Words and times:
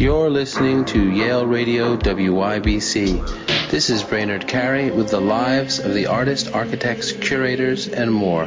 You're 0.00 0.30
listening 0.30 0.86
to 0.86 1.10
Yale 1.10 1.44
Radio 1.44 1.94
WYBC. 1.94 3.68
This 3.70 3.90
is 3.90 4.02
Brainard 4.02 4.48
Carey 4.48 4.90
with 4.90 5.10
the 5.10 5.20
lives 5.20 5.78
of 5.78 5.92
the 5.92 6.06
artists, 6.06 6.48
architects, 6.48 7.12
curators, 7.12 7.86
and 7.86 8.10
more. 8.10 8.46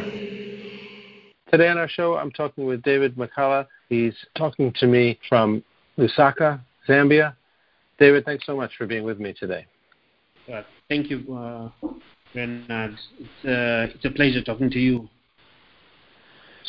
Today 1.52 1.70
on 1.70 1.78
our 1.78 1.88
show, 1.88 2.16
I'm 2.18 2.32
talking 2.32 2.66
with 2.66 2.82
David 2.82 3.16
Makala. 3.18 3.68
He's 3.88 4.16
talking 4.36 4.74
to 4.80 4.88
me 4.88 5.20
from 5.30 5.64
Lusaka, 5.96 6.60
Zambia. 6.90 7.36
David, 8.00 8.26
thanks 8.26 8.48
so 8.48 8.56
much 8.58 8.72
for 8.76 8.88
being 8.88 9.04
with 9.04 9.20
me 9.20 9.32
today. 9.34 9.68
Uh, 10.52 10.64
thank 10.90 11.12
you, 11.12 11.20
uh, 11.36 11.70
Bernard. 12.34 12.98
It's, 13.20 13.46
uh, 13.46 13.94
it's 13.94 14.06
a 14.06 14.10
pleasure 14.10 14.42
talking 14.42 14.72
to 14.72 14.80
you. 14.80 15.08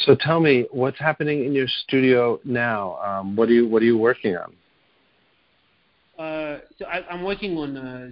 So 0.05 0.15
tell 0.15 0.41
me, 0.41 0.67
what's 0.73 0.99
happening 0.99 1.47
in 1.47 1.55
your 1.55 1.69
studio 1.69 2.39
now? 2.45 2.97
Um, 2.97 3.35
what 3.35 3.49
are 3.49 3.55
you 3.55 3.67
What 3.67 3.81
are 3.81 3.87
you 3.87 3.97
working 3.97 4.37
on? 4.37 4.53
Uh, 6.55 6.59
so 6.79 6.87
I, 6.87 7.13
am 7.13 7.25
working 7.25 7.57
on 7.59 7.77
uh, 7.77 8.11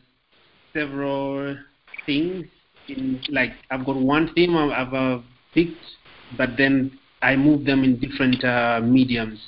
several 0.73 1.57
things. 2.07 2.47
In 2.89 3.21
like 3.31 3.53
I've 3.71 3.87
got 3.87 3.97
one 3.97 4.33
theme 4.35 4.57
I've, 4.57 4.71
I've 4.71 4.95
uh, 4.95 5.19
picked, 5.55 5.85
but 6.37 6.51
then 6.59 6.99
I 7.23 7.37
move 7.37 7.65
them 7.65 7.85
in 7.85 8.01
different 8.01 8.43
uh, 8.45 8.81
mediums. 8.83 9.39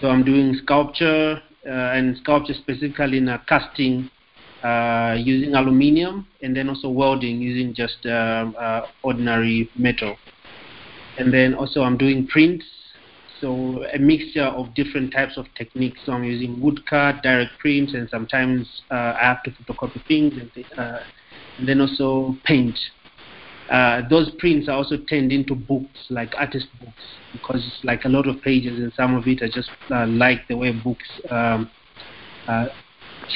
So 0.00 0.08
I'm 0.08 0.24
doing 0.24 0.54
sculpture 0.62 1.42
uh, 1.66 1.68
and 1.68 2.16
sculpture 2.18 2.54
specifically 2.54 3.18
in 3.18 3.36
casting 3.48 4.08
uh, 4.62 5.16
using 5.18 5.54
aluminium, 5.54 6.28
and 6.42 6.56
then 6.56 6.68
also 6.68 6.88
welding 6.88 7.40
using 7.40 7.74
just 7.74 8.06
ordinary 9.02 9.68
metal. 9.76 10.16
And 11.18 11.34
then 11.34 11.54
also 11.54 11.82
I'm 11.82 11.98
doing 11.98 12.28
prints 12.28 12.64
so 13.42 13.84
a 13.92 13.98
mixture 13.98 14.44
of 14.44 14.72
different 14.74 15.12
types 15.12 15.36
of 15.36 15.46
techniques. 15.54 16.00
So 16.06 16.12
I'm 16.12 16.24
using 16.24 16.58
woodcut, 16.62 17.22
direct 17.22 17.50
prints, 17.58 17.92
and 17.92 18.08
sometimes 18.08 18.82
uh, 18.90 19.14
I 19.20 19.22
have 19.22 19.42
to 19.42 19.50
photocopy 19.50 20.06
things, 20.06 20.34
and, 20.40 20.50
th- 20.54 20.66
uh, 20.78 21.00
and 21.58 21.68
then 21.68 21.80
also 21.80 22.38
paint. 22.44 22.78
Uh, 23.70 24.02
those 24.08 24.30
prints 24.38 24.68
are 24.68 24.76
also 24.76 24.96
turned 24.96 25.32
into 25.32 25.54
books, 25.54 25.98
like 26.08 26.32
artist 26.38 26.66
books, 26.80 27.02
because 27.32 27.56
it's 27.56 27.84
like 27.84 28.04
a 28.04 28.08
lot 28.08 28.28
of 28.28 28.40
pages, 28.42 28.78
and 28.78 28.92
some 28.94 29.14
of 29.14 29.26
it 29.26 29.42
I 29.42 29.48
just 29.52 29.70
uh, 29.90 30.06
like 30.06 30.46
the 30.48 30.56
way 30.56 30.72
books 30.72 31.08
um, 31.30 31.68
uh, 32.48 32.66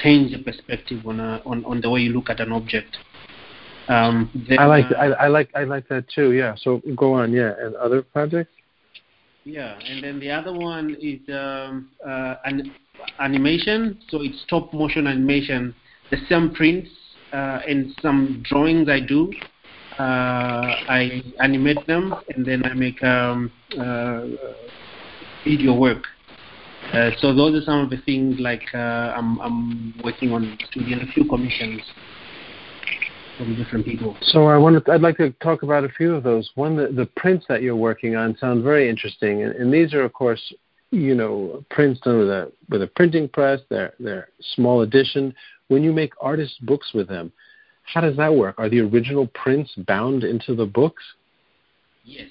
change 0.02 0.32
the 0.32 0.38
perspective 0.38 1.06
on, 1.06 1.20
a, 1.20 1.42
on 1.44 1.64
on 1.64 1.80
the 1.80 1.90
way 1.90 2.00
you 2.00 2.12
look 2.12 2.30
at 2.30 2.40
an 2.40 2.52
object. 2.52 2.96
Um, 3.88 4.30
then, 4.48 4.58
I 4.58 4.66
like 4.66 4.86
uh, 4.90 4.94
I, 4.94 5.06
I 5.06 5.26
like 5.28 5.50
I 5.54 5.64
like 5.64 5.88
that 5.88 6.08
too. 6.08 6.32
Yeah. 6.32 6.54
So 6.58 6.80
go 6.96 7.14
on. 7.14 7.32
Yeah. 7.32 7.54
And 7.58 7.74
other 7.76 8.02
projects. 8.02 8.52
Yeah, 9.46 9.78
and 9.78 10.02
then 10.02 10.18
the 10.18 10.32
other 10.32 10.52
one 10.52 10.96
is 11.00 11.20
um, 11.32 11.88
uh, 12.04 12.34
an 12.44 12.74
animation. 13.20 13.96
So 14.08 14.20
it's 14.20 14.42
stop 14.42 14.74
motion 14.74 15.06
animation. 15.06 15.72
The 16.10 16.16
same 16.28 16.52
prints 16.52 16.90
uh, 17.32 17.60
and 17.68 17.94
some 18.02 18.42
drawings 18.44 18.88
I 18.88 18.98
do. 18.98 19.32
Uh, 20.00 20.02
I 20.02 21.22
animate 21.40 21.86
them 21.86 22.12
and 22.34 22.44
then 22.44 22.64
I 22.66 22.74
make 22.74 23.00
um, 23.04 23.52
uh, 23.78 24.26
video 25.44 25.74
work. 25.74 26.02
Uh, 26.92 27.10
so 27.20 27.32
those 27.32 27.62
are 27.62 27.64
some 27.64 27.78
of 27.78 27.90
the 27.90 27.98
things 27.98 28.40
like 28.40 28.64
uh, 28.74 29.14
I'm, 29.16 29.40
I'm 29.40 29.94
working 30.02 30.32
on 30.32 30.58
studio 30.70 30.98
a 30.98 31.12
few 31.12 31.24
commissions 31.24 31.82
from 33.36 33.54
different 33.56 33.84
people. 33.84 34.16
So 34.22 34.46
I 34.46 34.56
wanted, 34.56 34.88
I'd 34.88 35.02
like 35.02 35.16
to 35.18 35.30
talk 35.42 35.62
about 35.62 35.84
a 35.84 35.88
few 35.88 36.14
of 36.14 36.22
those. 36.22 36.50
One, 36.54 36.76
the, 36.76 36.88
the 36.88 37.06
prints 37.16 37.44
that 37.48 37.62
you're 37.62 37.76
working 37.76 38.16
on 38.16 38.36
sound 38.38 38.62
very 38.64 38.88
interesting, 38.88 39.42
and, 39.42 39.54
and 39.54 39.72
these 39.72 39.94
are, 39.94 40.02
of 40.02 40.12
course, 40.12 40.40
you 40.90 41.14
know, 41.14 41.64
prints 41.70 42.00
done 42.00 42.18
with 42.18 42.28
a 42.28 42.52
with 42.70 42.82
a 42.82 42.86
printing 42.86 43.28
press. 43.28 43.60
They're 43.68 43.92
they're 43.98 44.28
small 44.54 44.82
edition. 44.82 45.34
When 45.68 45.82
you 45.82 45.92
make 45.92 46.12
artist 46.20 46.64
books 46.64 46.92
with 46.94 47.08
them, 47.08 47.32
how 47.82 48.00
does 48.00 48.16
that 48.16 48.34
work? 48.34 48.54
Are 48.58 48.68
the 48.68 48.80
original 48.80 49.26
prints 49.34 49.72
bound 49.86 50.22
into 50.22 50.54
the 50.54 50.64
books? 50.64 51.02
Yes. 52.04 52.28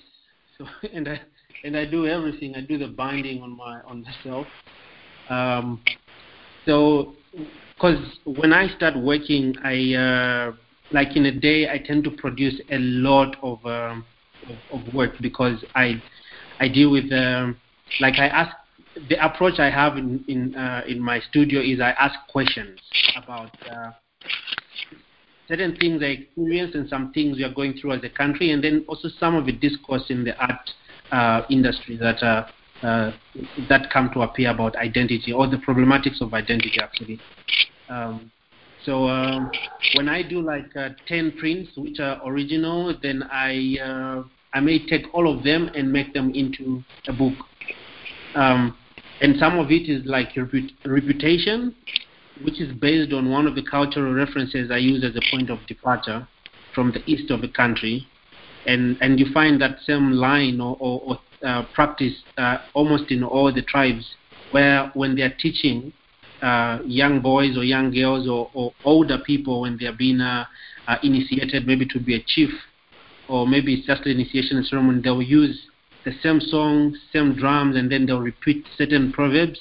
So 0.57 0.65
and 0.93 1.07
I 1.09 1.21
and 1.63 1.75
I 1.75 1.85
do 1.85 2.07
everything. 2.07 2.55
I 2.55 2.61
do 2.61 2.77
the 2.77 2.87
binding 2.87 3.41
on 3.41 3.55
my 3.55 3.81
on 3.81 4.03
myself. 4.03 4.47
Um, 5.29 5.81
so 6.65 7.13
because 7.75 7.99
when 8.23 8.53
I 8.53 8.73
start 8.75 8.95
working, 8.97 9.53
I 9.63 9.93
uh, 9.93 10.55
like 10.95 11.17
in 11.17 11.25
a 11.25 11.31
day, 11.31 11.69
I 11.69 11.77
tend 11.77 12.05
to 12.05 12.11
produce 12.11 12.59
a 12.71 12.79
lot 12.79 13.35
of 13.43 13.63
um, 13.65 14.05
of, 14.49 14.79
of, 14.79 14.93
work 14.93 15.11
because 15.21 15.63
I 15.75 16.01
I 16.61 16.69
deal 16.69 16.89
with 16.89 17.11
um, 17.11 17.57
like 17.99 18.15
I 18.17 18.27
ask 18.27 18.55
the 19.09 19.17
approach 19.23 19.59
I 19.59 19.69
have 19.69 19.97
in 19.97 20.23
in 20.29 20.55
uh, 20.55 20.83
in 20.87 21.01
my 21.01 21.19
studio 21.19 21.59
is 21.59 21.81
I 21.81 21.91
ask 21.91 22.15
questions 22.29 22.79
about 23.21 23.51
uh, 23.69 23.91
certain 25.49 25.75
things 25.75 26.01
I 26.01 26.11
experience 26.19 26.75
and 26.75 26.87
some 26.87 27.11
things 27.11 27.35
we 27.37 27.43
are 27.43 27.53
going 27.53 27.73
through 27.73 27.91
as 27.91 28.03
a 28.03 28.09
country, 28.09 28.51
and 28.51 28.63
then 28.63 28.85
also 28.87 29.09
some 29.19 29.35
of 29.35 29.45
the 29.45 29.51
discourse 29.51 30.05
in 30.09 30.23
the 30.23 30.33
art 30.37 30.69
uh, 31.11 31.41
industry 31.49 31.97
that 31.97 32.23
uh, 32.23 32.47
uh, 32.83 33.11
that 33.67 33.89
come 33.91 34.09
to 34.13 34.21
appear 34.21 34.49
about 34.49 34.77
identity 34.77 35.33
or 35.33 35.45
the 35.47 35.57
problematics 35.57 36.21
of 36.21 36.33
identity 36.33 36.79
actually. 36.81 37.19
Um, 37.89 38.31
so 38.85 39.07
um, 39.09 39.51
when 39.95 40.07
I 40.07 40.21
do 40.21 40.41
like 40.41 40.75
uh, 40.75 40.89
10 41.07 41.33
prints 41.39 41.71
which 41.75 41.99
are 41.99 42.21
original, 42.25 42.95
then 43.01 43.23
I 43.31 43.77
uh, 43.83 44.23
I 44.53 44.59
may 44.61 44.85
take 44.85 45.13
all 45.13 45.33
of 45.33 45.43
them 45.43 45.69
and 45.75 45.91
make 45.91 46.13
them 46.13 46.31
into 46.33 46.83
a 47.07 47.13
book. 47.13 47.33
Um, 48.35 48.77
and 49.21 49.35
some 49.39 49.57
of 49.57 49.71
it 49.71 49.89
is 49.89 50.05
like 50.05 50.33
reput- 50.33 50.73
reputation, 50.85 51.75
which 52.41 52.61
is 52.61 52.71
based 52.73 53.11
on 53.11 53.29
one 53.29 53.47
of 53.47 53.55
the 53.55 53.63
cultural 53.63 54.13
references 54.13 54.71
I 54.71 54.77
use 54.77 55.03
as 55.03 55.15
a 55.15 55.21
point 55.31 55.49
of 55.49 55.59
departure 55.67 56.27
from 56.73 56.91
the 56.91 57.03
east 57.05 57.31
of 57.31 57.41
the 57.41 57.49
country. 57.49 58.07
And, 58.65 58.97
and 59.01 59.19
you 59.19 59.27
find 59.33 59.61
that 59.61 59.77
same 59.85 60.11
line 60.11 60.59
or, 60.59 60.77
or, 60.79 61.01
or 61.01 61.19
uh, 61.47 61.63
practice 61.73 62.13
uh, 62.37 62.57
almost 62.73 63.11
in 63.11 63.23
all 63.23 63.53
the 63.53 63.61
tribes, 63.61 64.15
where 64.51 64.89
when 64.93 65.15
they 65.15 65.21
are 65.21 65.35
teaching, 65.37 65.93
uh, 66.41 66.79
young 66.85 67.21
boys 67.21 67.57
or 67.57 67.63
young 67.63 67.91
girls 67.91 68.27
or, 68.27 68.49
or, 68.53 68.73
older 68.83 69.17
people 69.25 69.61
when 69.61 69.77
they 69.79 69.85
are 69.85 69.93
being 69.93 70.19
uh, 70.21 70.45
uh, 70.87 70.97
initiated, 71.03 71.65
maybe 71.65 71.85
to 71.85 71.99
be 71.99 72.15
a 72.15 72.23
chief, 72.27 72.49
or 73.29 73.47
maybe 73.47 73.73
it's 73.73 73.87
just 73.87 74.03
an 74.05 74.11
initiation 74.11 74.63
ceremony, 74.63 75.01
they'll 75.01 75.21
use 75.21 75.67
the 76.03 76.11
same 76.21 76.39
song, 76.39 76.95
same 77.11 77.35
drums, 77.35 77.75
and 77.75 77.91
then 77.91 78.05
they'll 78.05 78.19
repeat 78.21 78.65
certain 78.77 79.11
proverbs, 79.11 79.59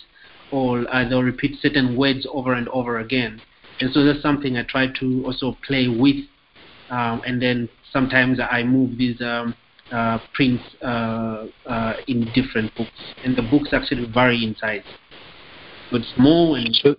or 0.52 0.84
uh, 0.92 1.08
they'll 1.08 1.22
repeat 1.22 1.58
certain 1.62 1.96
words 1.96 2.26
over 2.32 2.52
and 2.52 2.68
over 2.68 2.98
again. 2.98 3.40
And 3.80 3.92
so 3.92 4.04
that's 4.04 4.22
something 4.22 4.56
I 4.56 4.64
try 4.64 4.88
to 5.00 5.22
also 5.24 5.56
play 5.66 5.88
with, 5.88 6.24
um, 6.90 7.22
and 7.26 7.40
then 7.40 7.68
sometimes 7.92 8.38
I 8.40 8.62
move 8.62 8.98
these 8.98 9.20
um, 9.22 9.54
uh, 9.90 10.18
prints 10.34 10.62
uh, 10.82 11.46
in 12.08 12.30
different 12.34 12.74
books, 12.74 12.90
and 13.24 13.36
the 13.36 13.42
books 13.42 13.70
actually 13.72 14.06
vary 14.12 14.44
in 14.44 14.54
size 14.56 14.82
but 15.94 16.02
small 16.16 16.56
and 16.56 16.74
so, 16.82 16.96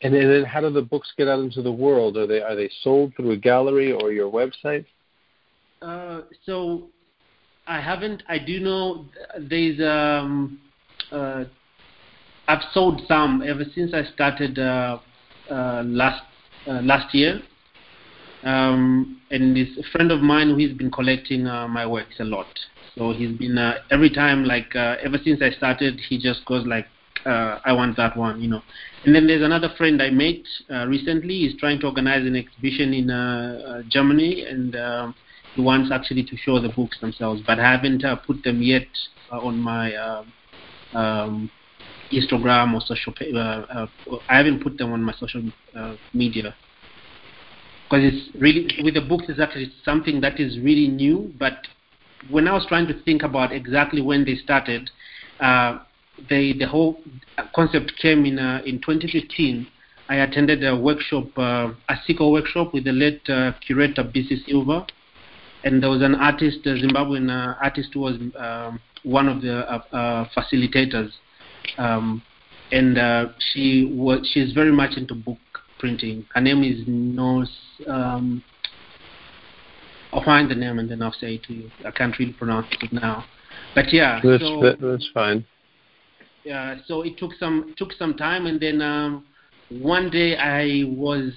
and 0.00 0.14
then 0.14 0.44
how 0.44 0.62
do 0.62 0.70
the 0.70 0.80
books 0.80 1.12
get 1.18 1.28
out 1.28 1.40
into 1.40 1.60
the 1.60 1.70
world? 1.70 2.16
Are 2.16 2.26
they 2.26 2.40
are 2.40 2.56
they 2.56 2.70
sold 2.80 3.12
through 3.14 3.32
a 3.32 3.36
gallery 3.36 3.92
or 3.92 4.10
your 4.10 4.32
website? 4.32 4.86
Uh, 5.82 6.22
so 6.46 6.88
I 7.66 7.78
haven't. 7.78 8.22
I 8.26 8.38
do 8.38 8.58
know 8.58 9.04
there's 9.38 9.78
um, 9.80 10.58
uh, 11.12 11.44
I've 12.48 12.62
sold 12.72 13.02
some 13.06 13.42
ever 13.46 13.64
since 13.74 13.92
I 13.92 14.04
started 14.14 14.58
uh, 14.58 14.98
uh, 15.50 15.82
last 15.84 16.22
uh, 16.66 16.80
last 16.80 17.14
year. 17.14 17.42
Um, 18.44 19.20
and 19.30 19.54
this 19.54 19.68
a 19.78 19.82
friend 19.90 20.10
of 20.10 20.22
mine 20.22 20.54
who's 20.54 20.72
been 20.72 20.90
collecting 20.90 21.46
uh, 21.46 21.68
my 21.68 21.86
works 21.86 22.14
a 22.20 22.24
lot. 22.24 22.46
So 22.96 23.12
he's 23.12 23.36
been 23.36 23.58
uh, 23.58 23.74
every 23.90 24.10
time 24.10 24.44
like 24.44 24.74
uh, 24.76 24.96
ever 25.02 25.18
since 25.22 25.42
I 25.42 25.50
started, 25.50 26.00
he 26.08 26.18
just 26.18 26.44
goes 26.46 26.66
like, 26.66 26.86
uh, 27.26 27.58
I 27.64 27.72
want 27.72 27.96
that 27.96 28.16
one, 28.16 28.40
you 28.40 28.48
know. 28.48 28.62
And 29.04 29.14
then 29.14 29.26
there's 29.26 29.42
another 29.42 29.70
friend 29.76 30.00
I 30.02 30.10
met 30.10 30.42
uh, 30.70 30.86
recently. 30.86 31.40
He's 31.40 31.58
trying 31.58 31.80
to 31.80 31.86
organize 31.86 32.26
an 32.26 32.36
exhibition 32.36 32.94
in 32.94 33.10
uh, 33.10 33.60
uh 33.66 33.82
Germany, 33.88 34.44
and 34.48 34.74
uh, 34.76 35.12
he 35.54 35.60
wants 35.60 35.90
actually 35.92 36.24
to 36.24 36.36
show 36.36 36.60
the 36.60 36.68
books 36.70 36.98
themselves, 37.00 37.42
but 37.46 37.58
I 37.58 37.72
haven't 37.72 38.04
uh, 38.04 38.16
put 38.16 38.42
them 38.42 38.62
yet 38.62 38.88
on 39.30 39.58
my 39.60 39.94
um, 40.94 41.50
Instagram 42.12 42.74
or 42.74 42.80
social. 42.80 43.14
I 44.28 44.36
haven't 44.36 44.62
put 44.62 44.78
them 44.78 44.92
on 44.92 45.02
my 45.02 45.14
social 45.14 45.42
media 46.12 46.54
because 47.94 48.12
it's 48.12 48.36
really 48.40 48.68
with 48.82 48.94
the 48.94 49.00
books 49.00 49.28
is 49.28 49.40
actually 49.40 49.72
something 49.84 50.20
that 50.20 50.40
is 50.40 50.58
really 50.58 50.88
new. 50.88 51.32
But 51.38 51.58
when 52.28 52.48
I 52.48 52.52
was 52.52 52.66
trying 52.66 52.86
to 52.88 53.02
think 53.02 53.22
about 53.22 53.52
exactly 53.52 54.00
when 54.00 54.24
they 54.24 54.36
started, 54.36 54.90
uh, 55.40 55.78
they, 56.28 56.52
the 56.52 56.66
whole 56.66 57.00
concept 57.54 57.92
came 58.00 58.24
in 58.24 58.38
uh, 58.38 58.62
in 58.64 58.80
2015. 58.80 59.66
I 60.08 60.16
attended 60.16 60.62
a 60.64 60.76
workshop, 60.76 61.26
uh, 61.38 61.72
a 61.88 61.96
SICO 62.06 62.30
workshop 62.30 62.74
with 62.74 62.84
the 62.84 62.92
late 62.92 63.22
uh, 63.28 63.52
curator 63.66 64.04
Bisi 64.04 64.44
Silva, 64.44 64.86
and 65.64 65.82
there 65.82 65.90
was 65.90 66.02
an 66.02 66.14
artist, 66.14 66.58
a 66.66 66.70
Zimbabwean 66.70 67.30
uh, 67.30 67.54
artist, 67.62 67.90
who 67.94 68.00
was 68.00 68.16
um, 68.38 68.80
one 69.02 69.28
of 69.28 69.40
the 69.40 69.60
uh, 69.60 69.78
uh, 69.92 70.28
facilitators. 70.36 71.10
um, 71.78 72.22
and 72.72 72.98
uh, 72.98 73.26
she 73.52 73.90
was 73.92 74.28
she's 74.32 74.52
very 74.52 74.72
much 74.72 74.96
into 74.96 75.14
book 75.14 75.38
printing. 75.78 76.26
Her 76.34 76.40
name 76.40 76.62
is 76.62 76.82
Nos. 76.86 77.50
Um, 77.86 78.42
I'll 80.12 80.24
find 80.24 80.50
the 80.50 80.54
name 80.54 80.78
and 80.78 80.90
then 80.90 81.02
I'll 81.02 81.12
say 81.12 81.34
it 81.34 81.42
to 81.44 81.54
you. 81.54 81.70
I 81.84 81.90
can't 81.90 82.16
really 82.18 82.32
pronounce 82.32 82.66
it 82.80 82.92
now, 82.92 83.24
but 83.74 83.92
yeah. 83.92 84.20
That's 84.22 84.42
so, 84.42 84.60
that, 84.60 84.80
that's 84.80 85.08
fine. 85.12 85.44
Yeah, 86.44 86.76
so 86.86 87.02
it 87.02 87.16
took 87.16 87.32
some 87.40 87.74
took 87.78 87.92
some 87.94 88.14
time, 88.14 88.46
and 88.46 88.60
then 88.60 88.82
um, 88.82 89.24
one 89.68 90.10
day 90.10 90.36
I 90.36 90.84
was 90.86 91.32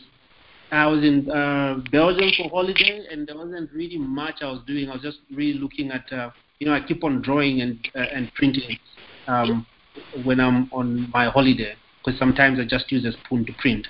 I 0.71 0.86
was 0.88 1.04
in 1.04 1.30
uh, 1.31 1.80
Belgium 1.92 2.31
for 2.38 2.50
holiday, 2.50 3.06
and 3.09 3.25
there 3.25 3.38
wasn't 3.38 3.71
really 3.71 3.98
much 3.98 4.36
I 4.42 4.48
was 4.48 4.62
doing. 4.68 4.89
I 4.89 4.94
was 4.94 5.01
just 5.01 5.19
really 5.31 5.57
looking 5.57 5.92
at, 5.92 6.12
uh, 6.12 6.30
you 6.59 6.68
know, 6.68 6.74
I 6.74 6.81
keep 6.86 7.04
on 7.06 7.21
drawing 7.21 7.62
and 7.62 7.80
uh, 7.95 8.00
and 8.13 8.33
printing 8.33 8.77
um, 9.27 9.65
when 10.24 10.42
I'm 10.42 10.69
on 10.74 11.09
my 11.13 11.30
holiday, 11.30 11.75
because 12.04 12.19
sometimes 12.19 12.59
I 12.59 12.65
just 12.65 12.92
use 12.92 13.06
a 13.06 13.13
spoon 13.13 13.45
to 13.45 13.54
print. 13.54 13.88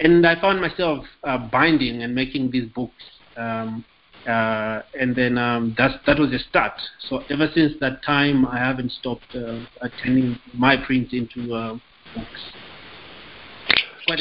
And 0.00 0.26
I 0.26 0.40
found 0.40 0.60
myself 0.60 1.04
uh, 1.22 1.38
binding 1.38 2.02
and 2.02 2.12
making 2.12 2.50
these 2.50 2.68
books, 2.74 3.02
um, 3.36 3.84
uh, 4.26 4.82
and 4.98 5.14
then 5.14 5.38
um, 5.38 5.74
that 5.78 6.00
that 6.06 6.18
was 6.18 6.32
a 6.32 6.38
start. 6.38 6.72
So 7.08 7.22
ever 7.30 7.48
since 7.54 7.74
that 7.80 8.02
time, 8.02 8.46
I 8.46 8.58
haven't 8.58 8.92
stopped 8.92 9.34
uh, 9.34 9.60
attending 9.80 10.38
my 10.54 10.76
print 10.76 11.12
into 11.12 11.54
uh, 11.54 11.78
books. 12.14 12.40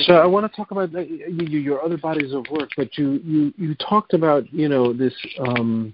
So 0.05 0.13
I 0.13 0.25
want 0.25 0.49
to 0.49 0.55
talk 0.55 0.71
about 0.71 0.95
uh, 0.95 0.99
you, 0.99 1.59
your 1.59 1.83
other 1.83 1.97
bodies 1.97 2.33
of 2.33 2.45
work, 2.49 2.69
but 2.77 2.97
you, 2.97 3.19
you, 3.23 3.53
you 3.57 3.75
talked 3.75 4.13
about 4.13 4.51
you 4.53 4.69
know 4.69 4.93
this 4.93 5.13
um, 5.39 5.93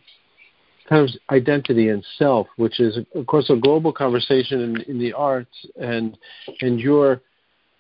kind 0.88 1.08
of 1.08 1.16
identity 1.32 1.90
and 1.90 2.06
self, 2.18 2.48
which 2.58 2.80
is 2.80 2.98
of 3.16 3.26
course 3.28 3.50
a 3.50 3.56
global 3.56 3.92
conversation 3.92 4.62
in, 4.62 4.82
in 4.82 5.00
the 5.00 5.14
arts, 5.14 5.66
and 5.80 6.18
and 6.62 6.80
your 6.80 7.22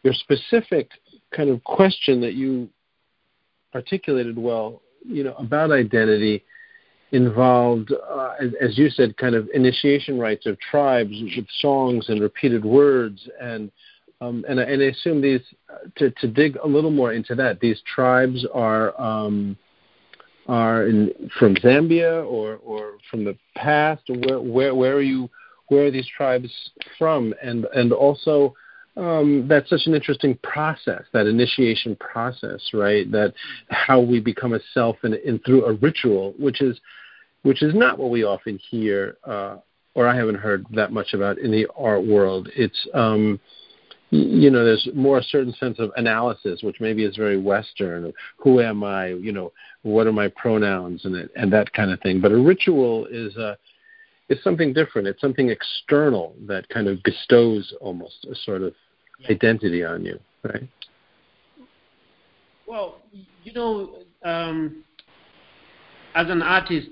your 0.03 0.13
specific 0.13 0.91
kind 1.35 1.49
of 1.49 1.63
question 1.63 2.21
that 2.21 2.33
you 2.33 2.69
articulated 3.75 4.37
well, 4.37 4.81
you 5.05 5.23
know, 5.23 5.33
about 5.35 5.71
identity 5.71 6.43
involved, 7.11 7.91
uh, 7.91 8.33
as, 8.61 8.77
you 8.77 8.89
said, 8.89 9.17
kind 9.17 9.35
of 9.35 9.49
initiation 9.53 10.19
rites 10.19 10.45
of 10.45 10.59
tribes 10.59 11.15
with 11.35 11.45
songs 11.59 12.09
and 12.09 12.21
repeated 12.21 12.63
words 12.63 13.27
and 13.41 13.71
um, 14.21 14.43
and, 14.49 14.59
and 14.59 14.81
I 14.81 14.87
assume 14.87 15.21
these 15.21 15.41
to, 15.95 16.11
to 16.11 16.27
dig 16.27 16.57
a 16.57 16.67
little 16.67 16.91
more 16.91 17.13
into 17.13 17.35
that. 17.35 17.59
These 17.61 17.81
tribes 17.95 18.45
are 18.53 18.99
um, 18.99 19.57
are 20.47 20.87
in, 20.87 21.31
from 21.37 21.55
Zambia 21.55 22.25
or, 22.25 22.57
or 22.57 22.93
from 23.09 23.23
the 23.23 23.37
past. 23.55 24.03
Where, 24.09 24.41
where 24.41 24.75
where 24.75 24.95
are 24.95 25.01
you? 25.01 25.29
Where 25.69 25.85
are 25.85 25.91
these 25.91 26.07
tribes 26.17 26.51
from? 26.97 27.33
And 27.41 27.65
and 27.73 27.93
also 27.93 28.53
um, 28.97 29.47
that's 29.47 29.69
such 29.69 29.85
an 29.85 29.93
interesting 29.93 30.37
process, 30.43 31.03
that 31.13 31.27
initiation 31.27 31.95
process, 31.95 32.61
right? 32.73 33.09
That 33.11 33.33
how 33.69 33.99
we 33.99 34.19
become 34.19 34.53
a 34.53 34.59
self 34.73 34.97
and, 35.03 35.13
and 35.13 35.43
through 35.45 35.65
a 35.65 35.73
ritual, 35.73 36.33
which 36.37 36.61
is 36.61 36.79
which 37.43 37.63
is 37.63 37.73
not 37.73 37.97
what 37.97 38.09
we 38.09 38.23
often 38.23 38.59
hear, 38.69 39.17
uh, 39.23 39.57
or 39.95 40.07
I 40.07 40.15
haven't 40.15 40.35
heard 40.35 40.65
that 40.71 40.91
much 40.91 41.13
about 41.13 41.37
in 41.37 41.51
the 41.51 41.67
art 41.77 42.05
world. 42.05 42.49
It's 42.55 42.87
um, 42.93 43.39
you 44.11 44.49
know, 44.49 44.65
there's 44.65 44.87
more 44.95 45.19
a 45.19 45.23
certain 45.23 45.53
sense 45.53 45.77
of 45.77 45.91
analysis, 45.95 46.63
which 46.63 46.77
maybe 46.79 47.05
is 47.05 47.15
very 47.15 47.37
Western. 47.37 48.11
Who 48.37 48.59
am 48.59 48.83
I? 48.83 49.09
You 49.09 49.31
know, 49.31 49.51
what 49.83 50.07
are 50.07 50.11
my 50.11 50.29
pronouns 50.29 51.05
and 51.05 51.29
and 51.35 51.53
that 51.53 51.71
kind 51.73 51.91
of 51.91 52.01
thing. 52.01 52.19
But 52.19 52.31
a 52.31 52.37
ritual 52.37 53.05
is 53.05 53.35
a 53.37 53.57
is 54.29 54.41
something 54.43 54.73
different. 54.73 55.07
It's 55.07 55.21
something 55.21 55.49
external 55.49 56.35
that 56.47 56.69
kind 56.69 56.87
of 56.87 57.01
bestows 57.03 57.73
almost 57.81 58.27
a 58.31 58.35
sort 58.35 58.61
of 58.61 58.73
yeah. 59.19 59.31
identity 59.31 59.83
on 59.83 60.05
you, 60.05 60.19
right? 60.43 60.67
Well, 62.67 62.99
you 63.43 63.53
know, 63.53 63.95
um, 64.23 64.83
as 66.13 66.29
an 66.29 66.41
artist 66.41 66.89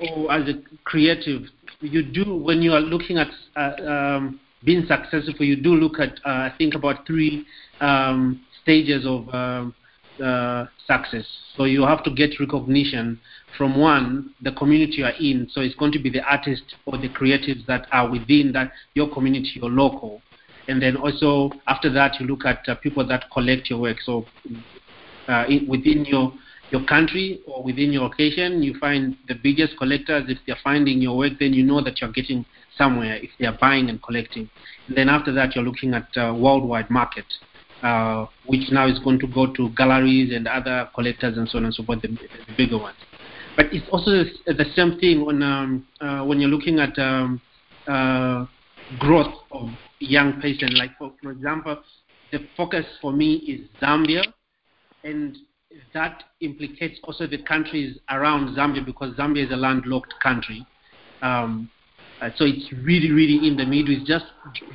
or 0.00 0.30
as 0.30 0.46
a 0.48 0.54
creative, 0.84 1.42
you 1.80 2.02
do 2.02 2.36
when 2.36 2.60
you 2.60 2.72
are 2.72 2.80
looking 2.80 3.16
at 3.16 3.28
uh, 3.56 3.82
um, 3.86 4.40
being 4.64 4.86
successful, 4.86 5.44
you 5.44 5.56
do 5.56 5.74
look 5.74 5.98
at, 5.98 6.14
uh, 6.24 6.50
I 6.50 6.52
think, 6.56 6.74
about 6.74 7.06
three 7.06 7.46
um, 7.80 8.44
stages 8.62 9.04
of 9.06 9.28
um, 9.34 9.74
uh, 10.22 10.66
success. 10.86 11.26
So 11.56 11.64
you 11.64 11.82
have 11.82 12.02
to 12.04 12.10
get 12.10 12.38
recognition 12.40 13.20
from 13.56 13.78
one, 13.78 14.34
the 14.42 14.52
community 14.52 14.96
you 14.96 15.04
are 15.04 15.14
in. 15.20 15.48
So 15.50 15.60
it's 15.60 15.74
going 15.74 15.92
to 15.92 15.98
be 15.98 16.10
the 16.10 16.22
artists 16.22 16.74
or 16.86 16.98
the 16.98 17.08
creatives 17.08 17.64
that 17.66 17.86
are 17.92 18.10
within 18.10 18.52
that 18.52 18.72
your 18.94 19.12
community, 19.12 19.52
your 19.54 19.70
local. 19.70 20.20
And 20.66 20.82
then 20.82 20.96
also 20.96 21.50
after 21.66 21.92
that, 21.92 22.20
you 22.20 22.26
look 22.26 22.44
at 22.44 22.68
uh, 22.68 22.74
people 22.76 23.06
that 23.06 23.26
collect 23.32 23.70
your 23.70 23.80
work. 23.80 23.98
So 24.04 24.24
uh, 25.28 25.44
in, 25.48 25.66
within 25.68 26.04
your 26.04 26.32
your 26.70 26.84
country 26.86 27.40
or 27.46 27.62
within 27.62 27.92
your 27.92 28.02
location, 28.04 28.62
you 28.62 28.76
find 28.78 29.16
the 29.28 29.34
biggest 29.34 29.76
collectors. 29.78 30.24
If 30.28 30.38
they're 30.46 30.58
finding 30.64 31.00
your 31.00 31.16
work, 31.16 31.34
then 31.38 31.52
you 31.52 31.62
know 31.62 31.82
that 31.84 32.00
you're 32.00 32.10
getting 32.10 32.44
somewhere 32.76 33.16
if 33.16 33.30
they 33.38 33.46
are 33.46 33.56
buying 33.60 33.90
and 33.90 34.02
collecting. 34.02 34.50
And 34.88 34.96
then 34.96 35.08
after 35.08 35.32
that, 35.34 35.54
you're 35.54 35.64
looking 35.64 35.94
at 35.94 36.08
uh, 36.16 36.34
worldwide 36.34 36.90
market, 36.90 37.26
uh, 37.84 38.26
which 38.46 38.72
now 38.72 38.88
is 38.88 38.98
going 39.00 39.18
to 39.18 39.26
go 39.26 39.52
to 39.52 39.68
galleries 39.76 40.32
and 40.34 40.48
other 40.48 40.88
collectors 40.94 41.36
and 41.36 41.46
so 41.48 41.58
on 41.58 41.66
and 41.66 41.74
so 41.74 41.84
forth, 41.84 42.00
the, 42.00 42.08
the 42.08 42.54
bigger 42.56 42.78
ones. 42.78 42.96
But 43.56 43.66
it's 43.72 43.86
also 43.92 44.24
the 44.46 44.64
same 44.74 44.98
thing 44.98 45.24
when 45.24 45.42
um, 45.42 45.86
uh, 46.00 46.24
when 46.24 46.40
you're 46.40 46.50
looking 46.50 46.80
at 46.80 46.98
um, 46.98 47.40
uh, 47.86 48.46
growth 48.98 49.34
of 49.52 49.68
young 50.00 50.40
person. 50.40 50.74
Like 50.74 50.96
for, 50.98 51.12
for 51.22 51.30
example, 51.30 51.76
the 52.32 52.40
focus 52.56 52.86
for 53.02 53.12
me 53.12 53.34
is 53.34 53.68
Zambia, 53.80 54.22
and 55.04 55.36
that 55.92 56.24
implicates 56.40 56.98
also 57.04 57.26
the 57.26 57.42
countries 57.42 57.98
around 58.10 58.56
Zambia 58.56 58.84
because 58.84 59.14
Zambia 59.14 59.44
is 59.44 59.52
a 59.52 59.56
landlocked 59.56 60.14
country. 60.22 60.66
Um, 61.22 61.70
uh, 62.20 62.30
so 62.36 62.44
it's 62.44 62.72
really, 62.82 63.10
really 63.10 63.46
in 63.46 63.56
the 63.56 63.66
middle. 63.66 63.94
It's 63.94 64.08
just 64.08 64.24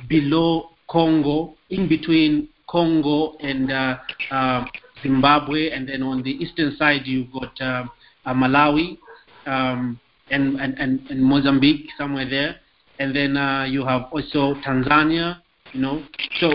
below 0.08 0.70
Congo, 0.88 1.54
in 1.70 1.88
between 1.88 2.48
Congo 2.70 3.36
and 3.40 3.72
uh, 3.72 3.98
uh, 4.30 4.64
Zimbabwe, 5.02 5.70
and 5.70 5.88
then 5.88 6.02
on 6.02 6.22
the 6.22 6.30
eastern 6.30 6.76
side 6.76 7.02
you've 7.04 7.32
got 7.32 7.60
uh, 7.60 7.84
uh, 8.24 8.34
Malawi 8.34 8.96
um, 9.46 9.98
and, 10.30 10.60
and, 10.60 10.78
and, 10.78 11.00
and, 11.10 11.22
Mozambique 11.22 11.88
somewhere 11.98 12.28
there, 12.28 12.56
and 13.00 13.14
then 13.14 13.36
uh, 13.36 13.64
you 13.64 13.84
have 13.84 14.02
also 14.12 14.54
Tanzania, 14.66 15.38
you 15.72 15.80
know. 15.80 16.04
So 16.38 16.52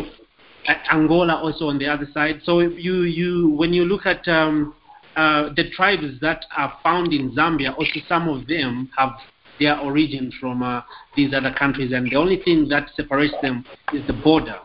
Angola 0.91 1.41
also 1.41 1.67
on 1.67 1.79
the 1.79 1.87
other 1.87 2.07
side. 2.13 2.41
So 2.45 2.59
you 2.59 3.03
you 3.03 3.49
when 3.49 3.73
you 3.73 3.83
look 3.83 4.05
at 4.05 4.25
um, 4.27 4.73
the 5.15 5.69
tribes 5.75 6.19
that 6.21 6.45
are 6.55 6.77
found 6.81 7.11
in 7.11 7.31
Zambia, 7.31 7.77
also 7.77 7.99
some 8.07 8.29
of 8.29 8.47
them 8.47 8.89
have 8.97 9.11
their 9.59 9.77
origin 9.79 10.31
from 10.39 10.63
uh, 10.63 10.81
these 11.15 11.33
other 11.33 11.53
countries, 11.57 11.91
and 11.91 12.09
the 12.09 12.15
only 12.15 12.41
thing 12.43 12.69
that 12.69 12.89
separates 12.95 13.35
them 13.41 13.65
is 13.93 14.05
the 14.07 14.13
border. 14.13 14.59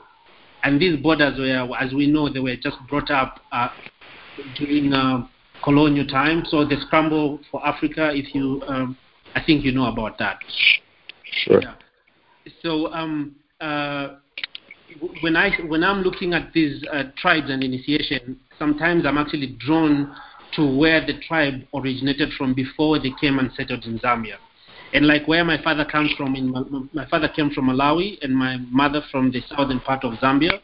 And 0.63 0.81
these 0.81 1.01
borders 1.01 1.39
were, 1.39 1.77
as 1.79 1.93
we 1.93 2.07
know, 2.07 2.33
they 2.33 2.41
were 2.41 2.57
just 2.57 2.77
brought 2.89 3.11
up 3.11 3.41
uh, 3.53 3.69
during 4.57 4.93
uh, 4.93 5.27
colonial 5.63 6.07
time. 6.07 6.45
So 6.49 6.65
the 6.65 6.77
scramble 6.87 7.41
for 7.51 7.67
Africa, 7.67 8.11
if 8.13 8.35
you, 8.35 8.63
um, 8.67 8.97
I 9.35 9.43
think 9.43 9.65
you 9.65 9.73
know 9.73 9.87
about 9.87 10.19
that. 10.19 10.39
Sure. 11.45 11.63
Yeah. 11.63 11.75
So 12.63 12.93
um, 12.93 13.37
uh, 13.61 14.17
when 15.23 15.37
I 15.37 15.51
when 15.67 15.85
I'm 15.85 16.03
looking 16.03 16.35
at 16.35 16.53
these 16.53 16.83
uh, 16.93 17.05
tribes 17.17 17.51
and 17.51 17.63
initiation, 17.63 18.39
sometimes 18.59 19.07
I'm 19.07 19.19
actually 19.19 19.57
drawn 19.59 20.15
to 20.55 20.77
where 20.77 21.05
the 21.05 21.21
tribe 21.27 21.63
originated 21.75 22.33
from 22.37 22.55
before 22.55 22.99
they 22.99 23.13
came 23.21 23.39
and 23.39 23.51
settled 23.53 23.85
in 23.85 23.99
Zambia. 24.01 24.37
And 24.93 25.07
like 25.07 25.29
where 25.29 25.45
my 25.45 25.63
father 25.63 25.85
comes 25.85 26.11
from, 26.17 26.35
in 26.35 26.51
my 26.93 27.07
father 27.07 27.29
came 27.29 27.51
from 27.51 27.67
Malawi, 27.67 28.19
and 28.23 28.35
my 28.35 28.57
mother 28.71 29.03
from 29.11 29.31
the 29.31 29.41
southern 29.57 29.81
part 29.81 30.05
of 30.05 30.15
Zambia. 30.15 30.61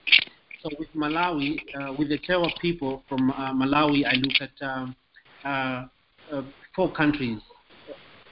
So 0.62 0.71
with 0.78 0.88
Malawi, 0.97 1.59
uh, 1.78 1.92
with 1.97 2.09
the 2.09 2.18
Chewa 2.18 2.50
people 2.61 3.04
from 3.09 3.30
uh, 3.30 3.52
Malawi, 3.52 4.04
I 4.04 4.14
look 4.16 4.40
at 4.40 4.66
um, 4.66 4.97
uh, 5.45 5.85
uh 6.33 6.42
four 6.75 6.92
countries, 6.92 7.38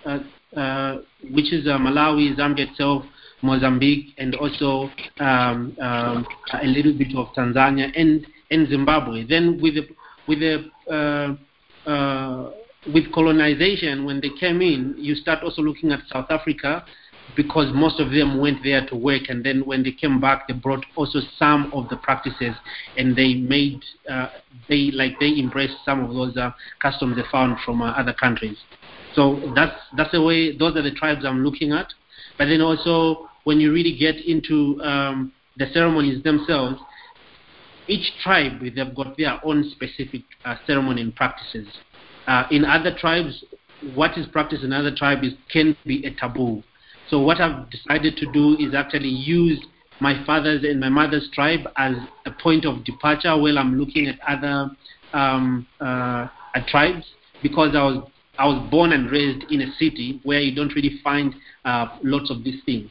uh, 0.05 0.19
uh, 0.57 0.99
which 1.31 1.53
is 1.53 1.67
Malawi, 1.67 2.37
Zambia 2.37 2.71
itself, 2.71 3.05
Mozambique, 3.43 4.15
and 4.19 4.35
also 4.35 4.91
um, 5.21 5.77
um, 5.81 6.27
a 6.61 6.67
little 6.67 6.97
bit 6.97 7.15
of 7.15 7.29
Tanzania 7.37 7.93
and, 7.95 8.27
and 8.51 8.69
Zimbabwe. 8.69 9.25
Then 9.27 9.61
with 9.63 9.75
the 9.75 9.89
with 10.27 10.41
the 10.41 11.39
with 12.93 13.11
colonization, 13.12 14.05
when 14.05 14.21
they 14.21 14.31
came 14.41 14.61
in, 14.61 14.95
you 14.99 15.14
start 15.14 15.43
also 15.43 15.62
looking 15.62 15.93
at 15.93 16.00
South 16.12 16.26
Africa 16.31 16.85
because 17.37 17.73
most 17.75 18.00
of 18.00 18.11
them 18.11 18.38
went 18.38 18.62
there 18.62 18.87
to 18.87 18.95
work, 18.95 19.23
and 19.29 19.45
then 19.45 19.64
when 19.64 19.83
they 19.83 19.93
came 19.93 20.21
back, 20.21 20.47
they 20.47 20.55
brought 20.55 20.85
also 20.95 21.21
some 21.38 21.73
of 21.73 21.88
the 21.88 21.97
practices, 21.97 22.55
and 22.97 23.17
they 23.17 23.35
made 23.35 23.81
uh, 24.11 24.29
they 24.69 24.91
like 24.93 25.19
they 25.21 25.38
embraced 25.38 25.76
some 25.85 26.05
of 26.05 26.14
those 26.14 26.37
uh, 26.37 26.50
customs 26.83 27.17
they 27.17 27.23
found 27.33 27.57
from 27.64 27.81
uh, 27.81 27.93
other 27.93 28.12
countries. 28.12 28.59
So 29.14 29.53
that's 29.55 29.76
that's 29.97 30.12
the 30.12 30.23
way. 30.23 30.57
Those 30.57 30.76
are 30.76 30.83
the 30.83 30.91
tribes 30.91 31.25
I'm 31.25 31.43
looking 31.43 31.73
at. 31.73 31.87
But 32.38 32.47
then 32.47 32.61
also 32.61 33.29
when 33.45 33.59
you 33.61 33.73
really 33.73 33.97
get 33.97 34.17
into 34.17 34.81
um, 34.83 35.33
the 35.57 35.67
ceremonies 35.73 36.23
themselves, 36.23 36.81
each 37.88 38.12
tribe 38.23 38.61
they've 38.61 38.95
got 38.95 39.17
their 39.17 39.41
own 39.45 39.71
specific 39.71 40.23
uh, 40.45 40.57
ceremony 40.67 41.03
and 41.03 41.14
practices. 41.14 41.67
Uh, 42.26 42.45
in 42.50 42.64
other 42.64 42.95
tribes, 42.97 43.45
what 43.95 44.16
is 44.16 44.26
practiced 44.28 44.64
in 44.64 44.73
other 44.73 44.95
tribes 44.95 45.28
can 45.52 45.76
be 45.85 46.04
a 46.07 46.14
taboo. 46.14 46.62
So 47.11 47.21
what 47.21 47.40
I've 47.40 47.69
decided 47.71 48.16
to 48.16 48.33
do 48.33 48.57
is 48.59 48.75
actually 48.75 49.09
use 49.09 49.61
my 50.00 50.25
father's 50.25 50.64
and 50.64 50.81
my 50.81 50.88
mother's 50.88 51.28
tribe 51.33 51.61
as 51.76 51.95
a 52.26 52.31
point 52.31 52.64
of 52.64 52.85
departure 52.85 53.37
while 53.37 53.59
I'm 53.59 53.78
looking 53.78 54.09
at 54.09 54.19
other 54.26 54.71
um, 55.12 55.66
uh, 55.81 56.28
tribes 56.69 57.04
because 57.43 57.76
I 57.76 57.83
was 57.83 58.11
I 58.37 58.47
was 58.47 58.69
born 58.69 58.93
and 58.93 59.11
raised 59.11 59.45
in 59.50 59.61
a 59.61 59.73
city 59.75 60.21
where 60.25 60.40
you 60.40 60.54
don't 60.54 60.75
really 60.75 61.00
find 61.04 61.35
uh, 61.64 61.87
lots 62.02 62.31
of 62.31 62.43
these 62.43 62.61
things. 62.64 62.90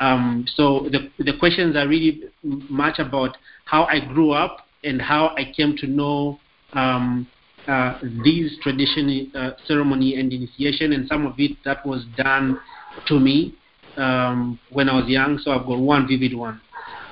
Um, 0.00 0.46
so 0.54 0.88
the 0.90 1.10
the 1.22 1.36
questions 1.38 1.76
are 1.76 1.86
really 1.86 2.22
much 2.42 2.98
about 2.98 3.36
how 3.64 3.84
I 3.84 4.00
grew 4.00 4.30
up 4.30 4.66
and 4.84 5.02
how 5.02 5.34
I 5.36 5.52
came 5.54 5.76
to 5.78 5.86
know 5.86 6.38
um, 6.72 7.26
uh, 7.68 7.98
these 8.24 8.58
tradition 8.62 9.30
uh, 9.34 9.50
ceremony 9.66 10.16
and 10.16 10.32
initiation, 10.32 10.92
and 10.92 11.06
some 11.06 11.26
of 11.26 11.34
it 11.38 11.52
that 11.64 11.84
was 11.86 12.04
done 12.16 12.58
to 13.06 13.20
me 13.20 13.54
um, 13.96 14.58
when 14.70 14.88
I 14.88 14.94
was 14.94 15.08
young. 15.08 15.38
So 15.38 15.50
I've 15.52 15.66
got 15.66 15.78
one 15.78 16.08
vivid 16.08 16.34
one 16.34 16.60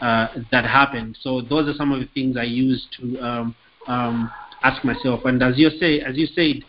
uh, 0.00 0.28
that 0.50 0.64
happened. 0.64 1.18
So 1.20 1.42
those 1.42 1.68
are 1.68 1.74
some 1.74 1.92
of 1.92 2.00
the 2.00 2.08
things 2.14 2.36
I 2.36 2.44
use 2.44 2.86
to 2.98 3.20
um, 3.20 3.54
um, 3.86 4.30
ask 4.62 4.84
myself. 4.84 5.24
And 5.24 5.42
as 5.42 5.58
you 5.58 5.70
say, 5.78 6.00
as 6.00 6.16
you 6.16 6.26
said, 6.26 6.64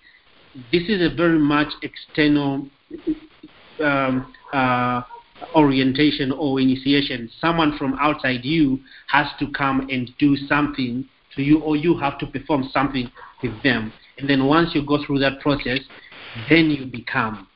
this 0.72 0.84
is 0.90 1.02
a 1.02 1.16
very 1.16 1.40
much 1.40 1.70
external 1.82 2.68
um, 3.82 4.34
uh, 4.54 5.02
orientation 5.56 6.32
or 6.32 6.60
initiation. 6.60 7.30
Someone 7.40 7.78
from 7.78 7.94
outside 8.00 8.44
you 8.44 8.80
has 9.08 9.28
to 9.40 9.50
come 9.52 9.88
and 9.90 10.10
do 10.20 10.36
something 10.36 11.08
to 11.38 11.42
you, 11.42 11.60
or 11.62 11.76
you 11.76 11.98
have 11.98 12.20
to 12.20 12.28
perform 12.28 12.70
something 12.72 13.10
with 13.42 13.64
them. 13.64 13.94
And 14.18 14.30
then 14.30 14.46
once 14.46 14.72
you 14.74 14.86
go 14.86 15.04
through 15.06 15.20
that 15.20 15.40
process, 15.40 15.80
then 16.50 16.70
you 16.70 16.86
become, 16.86 17.48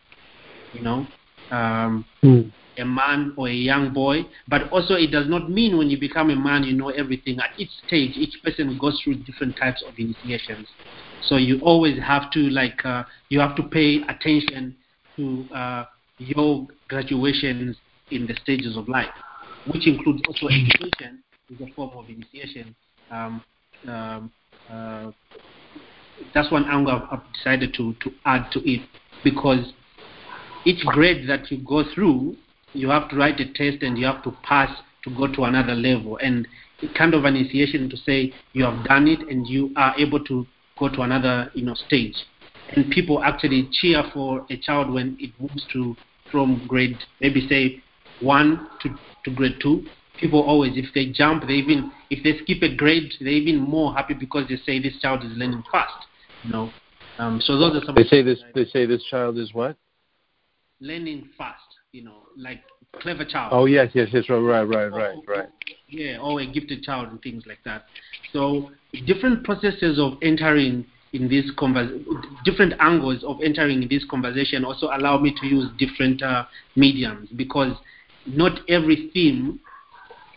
you 0.74 0.82
know, 0.82 1.06
um, 1.52 2.06
mm. 2.24 2.52
a 2.78 2.86
man 2.86 3.34
or 3.38 3.50
a 3.50 3.54
young 3.54 3.94
boy. 3.94 4.22
But 4.48 4.72
also, 4.72 4.96
it 4.96 5.12
does 5.12 5.28
not 5.28 5.50
mean 5.50 5.78
when 5.78 5.90
you 5.90 6.00
become 6.00 6.30
a 6.30 6.36
man, 6.36 6.64
you 6.64 6.74
know 6.74 6.90
everything. 6.90 7.40
At 7.40 7.60
each 7.60 7.72
stage, 7.86 8.16
each 8.16 8.42
person 8.44 8.78
goes 8.80 9.02
through 9.04 9.16
different 9.24 9.58
types 9.58 9.84
of 9.86 9.94
initiations. 9.98 10.68
So 11.24 11.38
you 11.38 11.60
always 11.62 12.00
have 12.02 12.32
to 12.32 12.40
like 12.40 12.84
uh, 12.86 13.04
you 13.30 13.40
have 13.40 13.56
to 13.58 13.64
pay 13.64 14.02
attention 14.08 14.76
to 15.18 15.46
uh, 15.54 15.86
your 16.18 16.68
graduations 16.88 17.78
in 18.10 18.28
the 18.28 18.36
stages 18.42 18.78
of 18.78 18.88
life, 18.88 19.10
which 19.72 19.88
includes 19.88 20.22
also 20.28 20.48
education 20.48 21.24
is 21.50 21.62
a 21.62 21.74
form 21.74 21.92
of 21.96 22.10
initiation. 22.10 22.76
Um, 23.10 23.44
Um, 23.88 24.32
uh, 24.70 25.12
that's 26.34 26.52
one 26.52 26.66
angle 26.66 27.08
I've 27.12 27.22
decided 27.34 27.74
to, 27.76 27.94
to 28.02 28.12
add 28.26 28.52
to 28.52 28.60
it 28.70 28.82
because 29.24 29.74
each 30.66 30.86
grade 30.86 31.28
that 31.30 31.52
you 31.52 31.58
go 31.58 31.84
through, 31.94 32.36
you 32.74 32.90
have 32.90 33.10
to 33.10 33.16
write 33.16 33.40
a 33.40 33.46
test 33.54 33.84
and 33.84 33.98
you 33.98 34.06
have 34.06 34.24
to 34.24 34.32
pass 34.44 34.70
to 35.04 35.16
go 35.16 35.28
to 35.34 35.44
another 35.44 35.74
level. 35.74 36.18
And 36.18 36.48
it 36.82 36.94
kind 36.96 37.14
of 37.14 37.26
an 37.26 37.36
initiation 37.36 37.90
to 37.90 37.98
say 37.98 38.34
you 38.54 38.64
have 38.64 38.86
done 38.86 39.08
it 39.08 39.28
and 39.28 39.48
you 39.48 39.72
are 39.76 39.94
able 39.98 40.24
to 40.26 40.46
go 40.78 40.90
to 40.90 41.02
another 41.02 41.52
you 41.54 41.64
know 41.64 41.74
stage. 41.74 42.16
And 42.70 42.90
people 42.92 43.24
actually 43.24 43.70
cheer 43.72 44.04
for 44.14 44.46
a 44.50 44.58
child 44.58 44.92
when 44.92 45.18
it 45.20 45.32
moves 45.40 45.66
to 45.74 45.96
from 46.32 46.66
grade 46.68 46.98
maybe 47.20 47.48
say 47.48 47.84
one 48.22 48.68
to, 48.82 48.90
to 49.26 49.32
grade 49.32 49.56
two. 49.62 49.86
People 50.20 50.42
always 50.42 50.74
if 50.76 50.86
they 50.94 51.08
jump 51.08 51.48
they 51.48 51.54
even 51.54 51.92
if 52.12 52.22
they 52.24 52.38
skip 52.44 52.62
a 52.62 52.76
grade 52.76 53.12
they're 53.20 53.30
even 53.30 53.58
more 53.58 53.94
happy 53.94 54.14
because 54.14 54.48
they 54.50 54.58
say 54.58 54.80
this 54.80 55.00
child 55.02 55.24
is 55.24 55.32
learning 55.36 55.64
fast. 55.72 56.06
You 56.44 56.52
know. 56.52 56.74
Um, 57.18 57.42
so 57.42 57.58
those 57.58 57.82
are 57.82 57.86
some 57.86 57.96
They 57.96 58.04
say 58.04 58.22
this 58.22 58.40
they 58.54 58.66
say 58.66 58.86
this 58.86 59.04
child 59.10 59.38
is 59.38 59.54
what? 59.54 59.78
Learning 60.80 61.30
fast, 61.38 61.62
you 61.94 62.04
know, 62.04 62.24
like 62.36 62.60
clever 63.00 63.24
child. 63.24 63.50
Oh 63.54 63.66
yes, 63.66 63.92
yes, 63.94 64.10
yes, 64.12 64.26
right, 64.30 64.40
right, 64.40 64.88
right, 64.88 65.18
right. 65.28 65.48
Yeah, 65.88 66.18
or 66.20 66.42
a 66.42 66.46
gifted 66.46 66.84
child 66.84 67.10
and 67.10 67.22
things 67.22 67.44
like 67.46 67.60
that. 67.66 67.86
So 68.34 68.72
different 69.06 69.44
processes 69.44 70.00
of 70.00 70.14
entering 70.22 70.86
in 71.14 71.28
this 71.30 71.46
convers- 71.58 71.92
different 72.46 72.74
angles 72.80 73.24
of 73.24 73.42
entering 73.44 73.84
in 73.84 73.90
this 73.90 74.04
conversation 74.10 74.66
also 74.66 74.88
allow 74.88 75.20
me 75.20 75.34
to 75.40 75.46
use 75.46 75.70
different 75.78 76.22
uh, 76.24 76.46
mediums 76.76 77.30
because 77.36 77.76
not 78.26 78.60
every 78.70 79.10
theme 79.14 79.60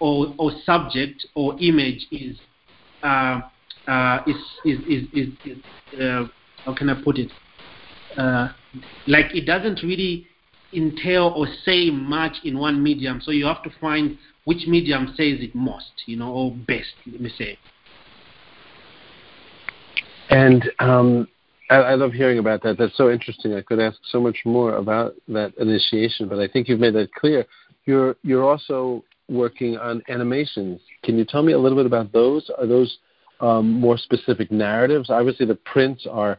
or, 0.00 0.34
or 0.38 0.52
subject 0.64 1.26
or 1.34 1.56
image 1.60 2.06
is 2.10 2.36
uh, 3.02 3.40
uh, 3.86 4.18
is 4.26 4.36
is 4.64 4.78
is, 4.88 5.02
is, 5.12 5.28
is 5.44 6.00
uh, 6.00 6.26
how 6.64 6.74
can 6.74 6.88
I 6.88 7.02
put 7.02 7.18
it? 7.18 7.30
Uh, 8.16 8.48
like 9.06 9.34
it 9.34 9.44
doesn't 9.46 9.82
really 9.82 10.26
entail 10.72 11.32
or 11.36 11.46
say 11.64 11.90
much 11.90 12.36
in 12.44 12.58
one 12.58 12.82
medium, 12.82 13.20
so 13.20 13.30
you 13.30 13.46
have 13.46 13.62
to 13.62 13.70
find 13.80 14.18
which 14.44 14.66
medium 14.66 15.08
says 15.08 15.38
it 15.40 15.54
most, 15.54 15.92
you 16.06 16.16
know, 16.16 16.32
or 16.32 16.52
best. 16.52 16.94
Let 17.10 17.20
me 17.20 17.30
say. 17.36 17.58
And 20.30 20.70
um, 20.78 21.28
I, 21.70 21.76
I, 21.76 21.94
love 21.94 22.12
hearing 22.12 22.38
about 22.38 22.62
that. 22.62 22.78
That's 22.78 22.96
so 22.96 23.10
interesting. 23.10 23.54
I 23.54 23.60
could 23.60 23.78
ask 23.78 23.98
so 24.10 24.20
much 24.20 24.38
more 24.44 24.76
about 24.76 25.14
that 25.28 25.54
initiation, 25.58 26.28
but 26.28 26.38
I 26.38 26.48
think 26.48 26.68
you've 26.68 26.80
made 26.80 26.94
that 26.94 27.12
clear. 27.14 27.46
You're 27.84 28.16
you're 28.22 28.44
also 28.44 29.04
working 29.28 29.76
on 29.76 30.02
animations. 30.09 30.81
Can 31.02 31.19
you 31.19 31.25
tell 31.25 31.43
me 31.43 31.52
a 31.52 31.59
little 31.59 31.78
bit 31.78 31.87
about 31.87 32.12
those? 32.12 32.50
Are 32.59 32.66
those 32.66 32.99
um, 33.40 33.71
more 33.81 33.99
specific 33.99 34.50
narratives? 34.50 35.11
Obviously, 35.11 35.47
the 35.47 35.54
prints 35.54 36.07
are 36.11 36.38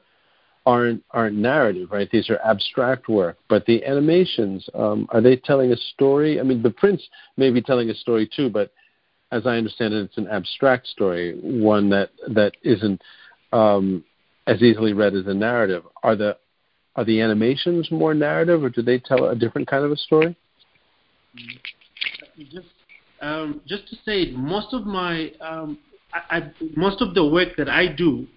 aren't 0.66 1.04
aren't 1.12 1.36
narrative, 1.36 1.90
right? 1.92 2.10
These 2.12 2.30
are 2.30 2.40
abstract 2.44 3.08
work. 3.08 3.38
But 3.50 3.66
the 3.66 3.86
animations, 3.86 4.68
um, 4.74 5.08
are 5.10 5.22
they 5.22 5.36
telling 5.36 5.72
a 5.72 5.78
story? 5.94 6.40
I 6.40 6.44
mean, 6.44 6.62
the 6.62 6.72
prints 6.72 7.08
may 7.38 7.52
be 7.52 7.62
telling 7.62 7.90
a 7.90 7.96
story 7.96 8.30
too, 8.36 8.50
but 8.50 8.72
as 9.32 9.46
I 9.46 9.58
understand 9.58 9.94
it, 9.94 10.04
it's 10.04 10.18
an 10.18 10.28
abstract 10.28 10.88
story, 10.88 11.38
one 11.42 11.90
that 11.90 12.10
that 12.30 12.54
isn't 12.64 13.02
um, 13.52 14.04
as 14.48 14.62
easily 14.62 14.94
read 14.94 15.14
as 15.14 15.28
a 15.28 15.34
narrative. 15.34 15.84
Are 16.04 16.16
the 16.16 16.38
are 16.96 17.04
the 17.04 17.22
animations 17.22 17.92
more 17.92 18.14
narrative, 18.14 18.64
or 18.64 18.70
do 18.70 18.82
they 18.82 19.00
tell 19.00 19.26
a 19.26 19.36
different 19.36 19.68
kind 19.68 19.84
of 19.84 19.92
a 19.92 19.98
story? 19.98 20.36
Just, 22.38 22.68
um, 23.26 23.62
just 23.66 23.88
to 23.90 23.96
say, 24.06 24.32
most 24.32 24.74
of 24.74 24.86
my 24.86 25.32
um, 25.42 25.78
I, 26.14 26.38
I, 26.38 26.52
most 26.76 27.02
of 27.02 27.14
the 27.14 27.26
work 27.26 27.56
that 27.58 27.70
I 27.70 27.88
do 27.88 28.28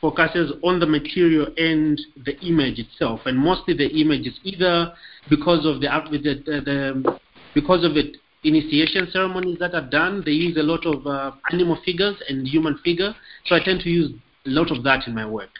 focuses 0.00 0.52
on 0.62 0.80
the 0.80 0.86
material 0.86 1.46
and 1.56 2.00
the 2.24 2.38
image 2.40 2.78
itself, 2.78 3.20
and 3.24 3.38
mostly 3.38 3.74
the 3.74 3.88
image 3.88 4.26
is 4.26 4.38
either 4.44 4.92
because 5.30 5.64
of 5.64 5.80
the, 5.80 5.88
the, 6.10 6.34
the, 6.44 6.60
the 6.60 7.18
because 7.54 7.84
of 7.84 7.96
it 7.96 8.16
initiation 8.44 9.08
ceremonies 9.10 9.58
that 9.58 9.74
are 9.74 9.88
done. 9.88 10.22
They 10.24 10.32
use 10.32 10.56
a 10.58 10.62
lot 10.62 10.84
of 10.84 11.06
uh, 11.06 11.32
animal 11.50 11.78
figures 11.84 12.16
and 12.28 12.46
human 12.46 12.78
figure, 12.84 13.14
so 13.46 13.56
I 13.56 13.60
tend 13.64 13.80
to 13.80 13.88
use 13.88 14.12
a 14.46 14.50
lot 14.50 14.70
of 14.70 14.84
that 14.84 15.06
in 15.06 15.14
my 15.14 15.26
work. 15.26 15.50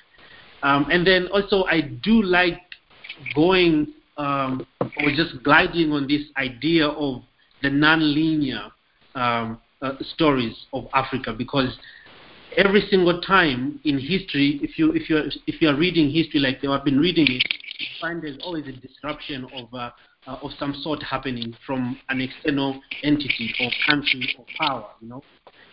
Um, 0.62 0.86
and 0.90 1.06
then 1.06 1.28
also 1.28 1.64
I 1.64 1.80
do 1.80 2.22
like 2.22 2.60
going 3.34 3.94
um, 4.16 4.66
or 4.80 5.10
just 5.14 5.42
gliding 5.42 5.92
on 5.92 6.06
this 6.06 6.22
idea 6.36 6.88
of 6.88 7.22
the 7.64 7.70
non-linear 7.70 8.70
um, 9.14 9.58
uh, 9.80 9.92
stories 10.14 10.54
of 10.74 10.86
Africa 10.92 11.32
because 11.36 11.70
every 12.56 12.86
single 12.90 13.20
time 13.22 13.80
in 13.84 13.98
history, 13.98 14.60
if 14.62 14.78
you 14.78 14.92
if 14.92 15.08
you 15.08 15.18
if 15.46 15.60
you 15.60 15.68
are 15.68 15.76
reading 15.76 16.10
history 16.10 16.40
like 16.40 16.60
have 16.62 16.84
been 16.84 17.00
reading 17.00 17.26
it, 17.28 17.42
you 17.78 17.86
find 18.00 18.22
there's 18.22 18.38
always 18.44 18.66
a 18.66 18.72
disruption 18.72 19.46
of 19.56 19.72
uh, 19.72 19.90
uh, 20.26 20.36
of 20.42 20.50
some 20.58 20.74
sort 20.82 21.02
happening 21.02 21.54
from 21.66 21.98
an 22.10 22.20
external 22.20 22.80
entity 23.02 23.54
or 23.60 23.70
country 23.86 24.36
or 24.38 24.44
power. 24.58 24.90
You 25.00 25.08
know, 25.08 25.24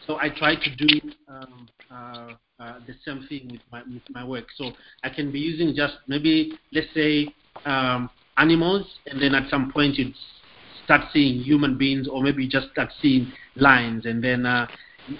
so 0.08 0.18
I 0.18 0.30
try 0.30 0.56
to 0.56 0.76
do 0.76 0.88
um, 1.28 1.70
uh, 1.92 2.34
uh, 2.60 2.80
the 2.88 2.94
same 3.06 3.26
thing 3.28 3.50
with 3.52 3.62
my 3.72 3.82
with 3.84 4.04
my 4.12 4.24
work. 4.24 4.46
So 4.56 4.72
I 5.04 5.10
can 5.10 5.32
be 5.32 5.40
using 5.40 5.76
just 5.76 5.96
maybe 6.08 6.54
let's 6.72 6.88
say 6.94 7.34
um, 7.66 8.10
animals, 8.38 8.86
and 9.08 9.22
then 9.22 9.36
at 9.36 9.50
some 9.50 9.72
point 9.72 9.96
you 9.96 10.14
start 10.84 11.02
seeing 11.14 11.42
human 11.42 11.78
beings, 11.78 12.08
or 12.08 12.22
maybe 12.22 12.48
just 12.48 12.72
start 12.72 12.90
seeing 13.02 13.32
lines, 13.56 14.06
and 14.06 14.24
then 14.24 14.46
uh, 14.46 14.68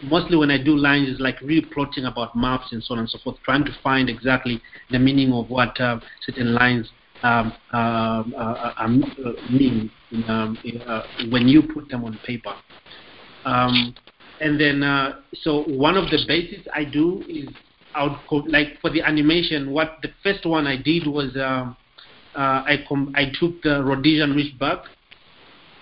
mostly 0.04 0.38
when 0.38 0.52
I 0.52 0.62
do 0.62 0.76
lines, 0.76 1.10
it's 1.10 1.20
like 1.20 1.40
really 1.42 1.68
plotting 1.74 2.06
about 2.06 2.36
maps 2.36 2.72
and 2.72 2.84
so 2.84 2.94
on 2.94 3.00
and 3.00 3.10
so 3.10 3.20
forth, 3.24 3.38
trying 3.44 3.66
to 3.66 3.72
find 3.84 4.10
exactly 4.10 4.62
the 4.90 5.00
meaning 5.00 5.34
of 5.34 5.50
what 5.50 5.80
uh, 5.80 6.00
certain 6.26 6.54
lines 6.54 6.90
um, 7.24 7.54
um 7.72 8.34
uh, 8.36 8.74
uh, 8.80 8.88
mean 8.88 9.92
um, 10.28 10.58
uh, 10.88 11.02
when 11.30 11.48
you 11.48 11.62
put 11.62 11.88
them 11.90 12.04
on 12.04 12.18
paper. 12.26 12.54
Um, 13.46 13.96
and 14.40 14.60
then, 14.60 14.82
uh, 14.82 15.22
so 15.44 15.64
one 15.64 15.98
of 15.98 16.10
the 16.10 16.18
basics 16.28 16.68
I 16.74 16.84
do 16.84 17.24
is 17.30 17.50
I 17.94 18.08
like 18.48 18.80
for 18.82 18.90
the 18.90 19.02
animation. 19.02 19.72
What 19.72 19.98
the 20.02 20.10
first 20.24 20.46
one 20.46 20.66
I 20.66 20.78
did 20.78 21.06
was 21.06 21.36
um, 21.36 21.76
uh, 22.36 22.64
I 22.66 22.86
com- 22.88 23.14
I 23.16 23.26
took 23.40 23.62
the 23.62 23.84
Rhodesian 23.84 24.34
ridgeback 24.34 24.84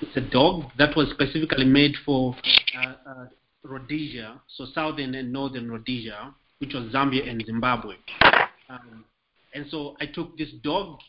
it's 0.02 0.16
a 0.18 0.22
dog 0.22 0.64
that 0.78 0.96
was 0.96 1.10
specifically 1.10 1.66
made 1.66 1.94
for 2.06 2.36
uh, 2.78 3.10
uh, 3.10 3.26
Rhodesia, 3.64 4.40
so 4.56 4.66
southern 4.74 5.16
and 5.16 5.32
northern 5.32 5.70
Rhodesia, 5.70 6.34
which 6.60 6.74
was 6.74 6.92
Zambia 6.94 7.30
and 7.30 7.44
Zimbabwe. 7.46 7.96
Um, 8.70 9.06
and 9.54 9.66
so 9.70 9.96
I 10.00 10.06
took 10.06 10.38
this 10.38 10.50
dog 10.64 11.00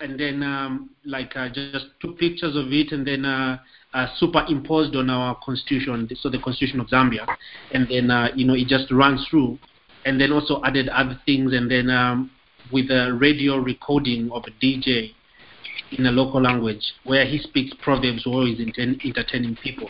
and 0.00 0.18
then 0.18 0.42
um, 0.42 0.90
like 1.04 1.36
uh, 1.36 1.48
just 1.48 1.86
took 2.00 2.18
pictures 2.18 2.56
of 2.56 2.72
it 2.72 2.92
and 2.92 3.06
then 3.06 3.24
uh, 3.24 3.58
uh, 3.94 4.06
superimposed 4.16 4.96
on 4.96 5.10
our 5.10 5.38
constitution, 5.44 6.08
so 6.20 6.28
the 6.28 6.38
constitution 6.38 6.80
of 6.80 6.88
Zambia, 6.88 7.26
and 7.72 7.86
then 7.88 8.10
uh, 8.10 8.28
you 8.34 8.44
know 8.44 8.54
it 8.54 8.66
just 8.66 8.90
runs 8.90 9.24
through, 9.30 9.58
and 10.04 10.20
then 10.20 10.32
also 10.32 10.60
added 10.64 10.88
other 10.88 11.20
things, 11.24 11.52
and 11.52 11.70
then 11.70 11.88
um, 11.90 12.30
with 12.72 12.90
a 12.90 13.16
radio 13.20 13.56
recording 13.56 14.30
of 14.32 14.44
a 14.46 14.64
DJ 14.64 15.12
in 15.92 16.06
a 16.06 16.10
local 16.10 16.40
language 16.42 16.82
where 17.04 17.24
he 17.26 17.38
speaks 17.38 17.72
proverbs 17.82 18.26
or 18.26 18.46
is 18.46 18.58
entertaining 18.58 19.56
people. 19.62 19.88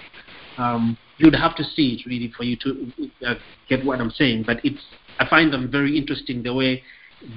Um, 0.59 0.99
you'd 1.19 1.35
have 1.35 1.57
to 1.57 1.65
see 1.65 1.95
it 1.95 2.07
really 2.07 2.33
for 2.37 2.45
you 2.45 2.57
to 2.57 2.93
uh, 3.27 3.35
get 3.69 3.85
what 3.85 4.01
I'm 4.01 4.11
saying, 4.11 4.45
but 4.47 4.59
it's 4.65 4.83
I 5.19 5.29
find 5.29 5.53
them 5.53 5.71
very 5.71 5.97
interesting 5.97 6.43
the 6.43 6.55
way 6.55 6.83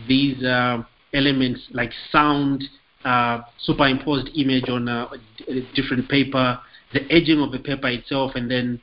these 0.08 0.44
uh, 0.44 0.84
elements 1.14 1.68
like 1.72 1.92
sound, 2.12 2.64
uh, 3.04 3.42
superimposed 3.60 4.30
image 4.36 4.70
on 4.70 4.88
a, 4.88 5.10
a, 5.48 5.62
different 5.76 6.10
paper, 6.10 6.60
the 6.94 7.02
edging 7.12 7.40
of 7.42 7.52
the 7.52 7.60
paper 7.60 7.88
itself, 7.90 8.32
and 8.36 8.50
then 8.50 8.82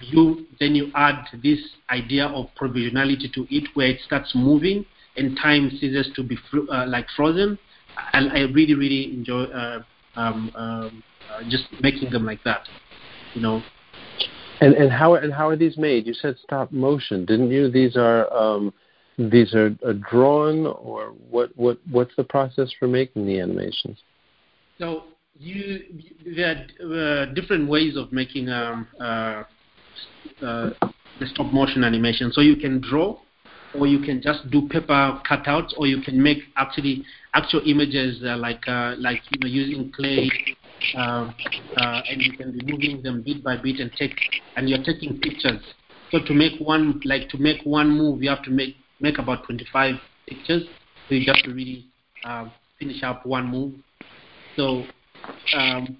you 0.00 0.46
then 0.60 0.74
you 0.74 0.90
add 0.94 1.26
this 1.42 1.58
idea 1.90 2.26
of 2.26 2.46
provisionality 2.60 3.32
to 3.32 3.46
it, 3.50 3.68
where 3.74 3.88
it 3.88 4.00
starts 4.06 4.32
moving 4.34 4.84
and 5.16 5.36
time 5.36 5.70
ceases 5.70 6.08
to 6.14 6.22
be 6.22 6.36
fr- 6.50 6.70
uh, 6.70 6.86
like 6.86 7.06
frozen. 7.16 7.58
I, 7.96 8.18
I, 8.18 8.38
really 8.40 8.74
really 8.74 9.12
enjoy 9.14 9.44
uh, 9.44 9.82
um, 10.16 10.50
um, 10.54 11.02
uh, 11.30 11.42
just 11.48 11.64
making 11.82 12.10
them 12.10 12.24
like 12.24 12.42
that, 12.44 12.68
you 13.34 13.40
know. 13.40 13.62
And 14.60 14.74
and 14.74 14.90
how 14.92 15.14
and 15.14 15.32
how 15.32 15.48
are 15.48 15.56
these 15.56 15.76
made? 15.78 16.06
You 16.06 16.14
said 16.14 16.36
stop 16.42 16.70
motion, 16.72 17.24
didn't 17.24 17.50
you? 17.50 17.70
These 17.70 17.96
are 17.96 18.30
um, 18.32 18.72
these 19.18 19.54
are, 19.54 19.74
are 19.84 19.94
drawn, 19.94 20.66
or 20.66 21.14
what? 21.30 21.50
What 21.56 21.78
what's 21.90 22.14
the 22.16 22.24
process 22.24 22.70
for 22.78 22.86
making 22.86 23.26
the 23.26 23.40
animations? 23.40 23.98
So 24.78 25.04
you 25.38 25.80
there 26.36 26.66
are 26.82 27.22
uh, 27.22 27.26
different 27.34 27.68
ways 27.68 27.96
of 27.96 28.12
making 28.12 28.48
um, 28.50 28.86
uh, 29.00 29.44
uh, 30.42 30.70
the 31.18 31.26
stop 31.26 31.52
motion 31.52 31.84
animation. 31.84 32.32
So 32.32 32.40
you 32.40 32.56
can 32.56 32.80
draw, 32.80 33.18
or 33.72 33.86
you 33.86 34.00
can 34.00 34.20
just 34.20 34.50
do 34.50 34.68
paper 34.68 35.20
cutouts, 35.28 35.72
or 35.76 35.86
you 35.86 36.00
can 36.02 36.20
make 36.22 36.38
actually 36.56 37.04
actual 37.34 37.62
images 37.64 38.22
uh, 38.24 38.36
like 38.36 38.66
uh, 38.66 38.94
like 38.98 39.22
you 39.30 39.40
know 39.40 39.46
using 39.46 39.92
clay, 39.92 40.30
uh, 40.96 41.30
uh, 41.76 42.02
and 42.08 42.22
you 42.22 42.32
can 42.36 42.52
be 42.52 42.72
moving 42.72 43.02
them 43.02 43.22
bit 43.22 43.42
by 43.44 43.56
bit 43.56 43.80
and 43.80 43.92
take 43.98 44.18
and 44.56 44.68
you're 44.68 44.82
taking 44.82 45.18
pictures. 45.20 45.62
So 46.10 46.18
to 46.26 46.34
make 46.34 46.60
one 46.60 47.00
like 47.04 47.28
to 47.30 47.38
make 47.38 47.62
one 47.64 47.90
move, 47.90 48.22
you 48.22 48.30
have 48.30 48.42
to 48.44 48.50
make 48.50 48.76
make 49.00 49.18
about 49.18 49.44
25 49.44 49.94
pictures. 50.26 50.64
So 51.08 51.14
you 51.14 51.24
just 51.24 51.46
really 51.46 51.86
uh, 52.24 52.46
finish 52.78 53.02
up 53.02 53.24
one 53.24 53.46
move. 53.46 53.74
So 54.56 54.84
um, 55.56 55.96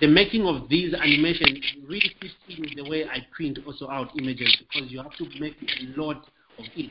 the 0.00 0.06
making 0.06 0.46
of 0.46 0.68
these 0.68 0.94
animations 0.94 1.58
really 1.86 2.10
fits 2.20 2.34
in 2.48 2.60
with 2.60 2.76
the 2.76 2.88
way 2.88 3.04
I 3.04 3.18
print 3.34 3.58
also 3.66 3.88
out 3.88 4.10
images 4.18 4.56
because 4.58 4.90
you 4.90 4.98
have 4.98 5.12
to 5.16 5.26
make 5.38 5.56
a 5.62 6.00
lot 6.00 6.24
of 6.58 6.64
it. 6.76 6.90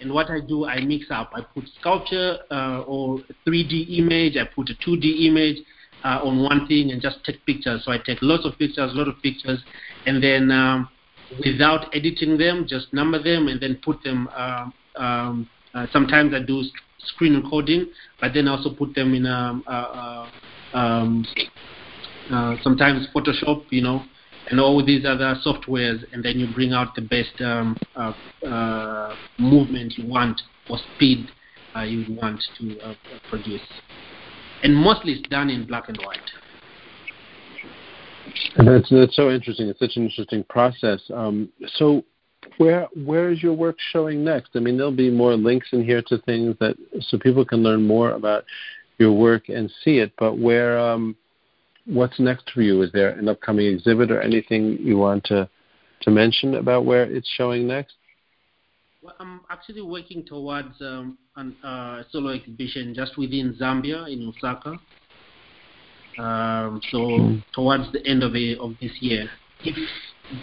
And 0.00 0.12
what 0.12 0.30
I 0.30 0.40
do, 0.40 0.66
I 0.66 0.80
mix 0.80 1.06
up. 1.10 1.30
I 1.34 1.42
put 1.42 1.64
sculpture 1.80 2.38
uh, 2.50 2.82
or 2.86 3.20
3D 3.46 3.98
image. 3.98 4.36
I 4.36 4.44
put 4.44 4.70
a 4.70 4.74
2D 4.74 5.26
image 5.26 5.58
uh, 6.04 6.20
on 6.24 6.42
one 6.42 6.66
thing 6.66 6.90
and 6.90 7.00
just 7.00 7.24
take 7.24 7.44
pictures. 7.46 7.82
So 7.84 7.92
I 7.92 7.98
take 7.98 8.18
lots 8.22 8.44
of 8.44 8.58
pictures, 8.58 8.90
lot 8.94 9.08
of 9.08 9.14
pictures, 9.22 9.62
and 10.06 10.22
then 10.22 10.50
um, 10.50 10.88
without 11.44 11.94
editing 11.94 12.36
them, 12.38 12.66
just 12.68 12.92
number 12.92 13.22
them 13.22 13.48
and 13.48 13.60
then 13.60 13.78
put 13.84 14.02
them. 14.02 14.28
Uh, 14.34 14.70
um, 14.96 15.48
uh, 15.74 15.86
sometimes 15.92 16.34
I 16.34 16.40
do 16.40 16.62
screen 16.98 17.34
recording, 17.34 17.86
but 18.20 18.34
then 18.34 18.48
I 18.48 18.56
also 18.56 18.70
put 18.74 18.94
them 18.94 19.14
in 19.14 19.26
um, 19.26 19.64
uh, 19.66 20.26
uh, 20.74 20.76
um, 20.76 21.26
uh, 22.30 22.56
sometimes 22.62 23.06
Photoshop, 23.14 23.64
you 23.70 23.82
know, 23.82 24.02
and 24.52 24.60
all 24.60 24.84
these 24.84 25.06
other 25.06 25.34
softwares, 25.44 26.04
and 26.12 26.22
then 26.22 26.38
you 26.38 26.46
bring 26.54 26.74
out 26.74 26.94
the 26.94 27.00
best 27.00 27.40
um, 27.40 27.74
uh, 27.96 29.14
movement 29.38 29.94
you 29.96 30.06
want 30.06 30.40
or 30.68 30.78
speed 30.94 31.26
you 31.86 32.04
want 32.20 32.38
to 32.58 32.94
produce. 33.30 33.62
And 34.62 34.76
mostly 34.76 35.14
it's 35.14 35.28
done 35.30 35.48
in 35.48 35.66
black 35.66 35.88
and 35.88 35.96
white. 36.04 36.20
That's 38.58 38.88
that's 38.90 39.16
so 39.16 39.30
interesting. 39.30 39.68
It's 39.68 39.80
such 39.80 39.96
an 39.96 40.04
interesting 40.04 40.44
process. 40.44 41.00
Um, 41.12 41.48
so, 41.76 42.04
where 42.58 42.88
where 43.04 43.32
is 43.32 43.42
your 43.42 43.54
work 43.54 43.76
showing 43.90 44.22
next? 44.22 44.50
I 44.54 44.58
mean, 44.58 44.76
there'll 44.76 44.92
be 44.92 45.10
more 45.10 45.34
links 45.34 45.68
in 45.72 45.82
here 45.82 46.02
to 46.08 46.18
things 46.18 46.56
that 46.60 46.76
so 47.00 47.18
people 47.18 47.44
can 47.44 47.62
learn 47.62 47.86
more 47.86 48.10
about 48.10 48.44
your 48.98 49.12
work 49.12 49.48
and 49.48 49.72
see 49.82 49.98
it. 49.98 50.12
But 50.18 50.38
where 50.38 50.78
um, 50.78 51.16
what's 51.86 52.18
next 52.18 52.50
for 52.50 52.62
you? 52.62 52.82
Is 52.82 52.92
there 52.92 53.10
an 53.10 53.28
upcoming 53.28 53.66
exhibit 53.66 54.10
or 54.10 54.20
anything 54.20 54.78
you 54.80 54.96
want 54.96 55.24
to 55.24 55.48
to 56.02 56.10
mention 56.10 56.56
about 56.56 56.84
where 56.84 57.04
it's 57.04 57.28
showing 57.36 57.66
next? 57.66 57.94
Well, 59.02 59.14
I'm 59.18 59.40
actually 59.50 59.82
working 59.82 60.24
towards 60.24 60.80
um, 60.80 61.18
a 61.36 61.66
uh, 61.66 62.02
solo 62.10 62.30
exhibition 62.30 62.94
just 62.94 63.18
within 63.18 63.56
Zambia 63.60 64.08
in 64.12 64.32
Lusaka. 64.32 64.78
Um, 66.18 66.80
so 66.90 66.98
mm. 66.98 67.42
towards 67.54 67.90
the 67.92 68.06
end 68.06 68.22
of, 68.22 68.36
a, 68.36 68.56
of 68.58 68.74
this 68.80 68.92
year, 69.00 69.28
if 69.64 69.76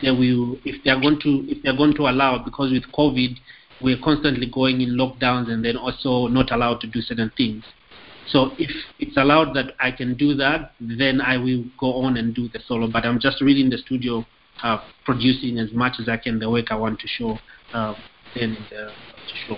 they 0.02 0.12
will, 0.12 0.58
if 0.66 0.84
they 0.84 0.90
are 0.90 1.00
going 1.00 1.20
to, 1.22 1.46
if 1.48 1.62
they 1.64 1.70
are 1.70 1.78
going 1.78 1.94
to 1.96 2.10
allow, 2.10 2.44
because 2.44 2.72
with 2.72 2.84
COVID, 2.94 3.38
we're 3.82 4.00
constantly 4.04 4.50
going 4.52 4.82
in 4.82 4.98
lockdowns 4.98 5.50
and 5.50 5.64
then 5.64 5.78
also 5.78 6.28
not 6.28 6.52
allowed 6.52 6.82
to 6.82 6.88
do 6.88 7.02
certain 7.02 7.32
things. 7.38 7.64
So 8.32 8.52
if 8.60 8.70
it's 9.00 9.18
allowed 9.18 9.56
that 9.56 9.74
I 9.80 9.92
can 9.92 10.16
do 10.16 10.36
that, 10.36 10.74
then 10.80 11.20
I 11.22 11.38
will 11.38 11.64
go 11.80 11.94
on 12.04 12.18
and 12.18 12.34
do 12.34 12.48
the 12.50 12.60
solo. 12.68 12.88
But 12.92 13.06
I'm 13.06 13.20
just 13.20 13.42
really 13.42 13.62
in 13.62 13.70
the 13.70 13.78
studio 13.78 14.26
uh, 14.62 14.78
producing 15.06 15.58
as 15.58 15.72
much 15.72 15.94
as 16.00 16.08
I 16.08 16.18
can 16.18 16.40
the 16.40 16.50
work 16.50 16.66
I 16.70 16.76
want 16.76 17.00
to 17.00 17.08
show 17.08 17.38
uh, 17.74 17.96
in 18.36 18.56
the, 18.70 18.92
show. 19.48 19.58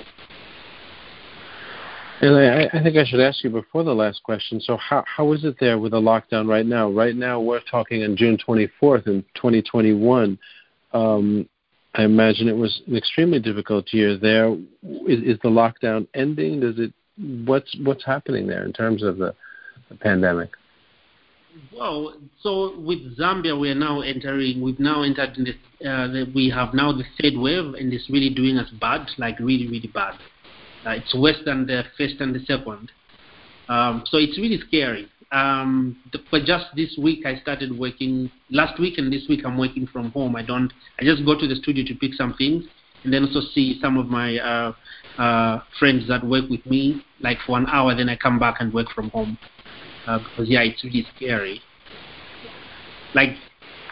And 2.22 2.36
I, 2.36 2.78
I, 2.78 2.84
think 2.84 2.98
I 2.98 3.06
should 3.06 3.20
ask 3.20 3.44
you 3.44 3.50
before 3.50 3.84
the 3.84 3.96
last 3.96 4.22
question. 4.24 4.62
So, 4.62 4.78
how 4.78 5.04
how 5.08 5.32
is 5.34 5.44
it 5.44 5.56
there 5.60 5.80
with 5.80 5.94
the 5.94 6.00
lockdown 6.00 6.48
right 6.48 6.66
now? 6.66 6.90
Right 6.90 7.16
now, 7.16 7.40
we're 7.40 7.62
talking 7.62 8.04
on 8.04 8.16
June 8.16 8.38
24th 8.38 9.08
in 9.08 9.24
2021. 9.36 10.38
Um, 10.94 11.50
I 11.96 12.04
imagine 12.04 12.48
it 12.48 12.56
was 12.56 12.82
an 12.88 12.96
extremely 12.96 13.40
difficult 13.40 13.92
year 13.92 14.18
there. 14.18 14.54
Is, 14.54 15.24
is, 15.24 15.40
the 15.42 15.50
lockdown 15.50 16.08
ending? 16.14 16.60
Does 16.60 16.78
it? 16.78 16.94
What's 17.18 17.76
what's 17.84 18.06
happening 18.06 18.48
there 18.48 18.64
in 18.64 18.74
terms 18.74 19.04
of 19.04 19.18
the, 19.18 19.36
the 19.90 19.96
pandemic? 19.96 20.52
Well, 21.74 22.16
so 22.42 22.80
with 22.80 23.18
Zambia, 23.18 23.60
we 23.60 23.70
are 23.70 23.76
now 23.76 24.02
entering. 24.02 24.62
We've 24.62 24.80
now 24.80 25.04
entered 25.04 25.38
in 25.38 25.44
the, 25.44 25.90
uh, 25.90 26.08
the, 26.08 26.32
We 26.34 26.50
have 26.50 26.74
now 26.74 26.92
the 26.94 27.04
third 27.22 27.34
wave, 27.36 27.74
and 27.74 27.92
it's 27.92 28.10
really 28.10 28.30
doing 28.30 28.58
us 28.58 28.70
bad, 28.80 29.10
like 29.18 29.38
really, 29.40 29.68
really 29.68 29.92
bad. 29.94 30.14
Uh, 30.86 30.92
it's 30.92 31.14
worse 31.14 31.38
than 31.46 31.68
the 31.68 31.84
first 31.98 32.16
and 32.20 32.34
the 32.34 32.40
second. 32.46 32.92
Um, 33.68 34.04
so 34.06 34.18
it's 34.18 34.38
really 34.38 34.60
scary. 34.68 35.10
Um, 35.32 35.98
the, 36.12 36.20
but 36.32 36.44
just 36.44 36.66
this 36.76 36.98
week, 37.02 37.26
I 37.26 37.40
started 37.40 37.78
working. 37.78 38.32
Last 38.50 38.80
week 38.80 38.98
and 38.98 39.12
this 39.12 39.26
week, 39.30 39.42
I'm 39.46 39.58
working 39.58 39.88
from 39.88 40.12
home. 40.12 40.36
I 40.36 40.44
don't. 40.44 40.72
I 41.00 41.04
just 41.04 41.26
go 41.26 41.40
to 41.40 41.48
the 41.48 41.56
studio 41.56 41.86
to 41.86 41.96
pick 41.96 42.14
some 42.14 42.34
things, 42.38 42.66
and 43.04 43.14
then 43.14 43.26
also 43.26 43.42
see 43.54 43.80
some 43.82 43.98
of 43.98 44.08
my 44.08 44.38
uh, 44.38 44.74
uh, 45.18 45.60
friends 45.80 46.08
that 46.08 46.26
work 46.26 46.50
with 46.50 46.66
me, 46.66 47.04
like 47.20 47.38
for 47.46 47.58
an 47.58 47.66
hour. 47.68 47.96
Then 47.96 48.10
I 48.10 48.16
come 48.16 48.40
back 48.40 48.58
and 48.60 48.74
work 48.74 48.88
from 48.94 49.10
home 49.10 49.38
uh, 50.08 50.20
because 50.20 50.50
yeah, 50.50 50.62
it's 50.62 50.84
really 50.84 51.06
scary. 51.16 51.62
Like 53.14 53.36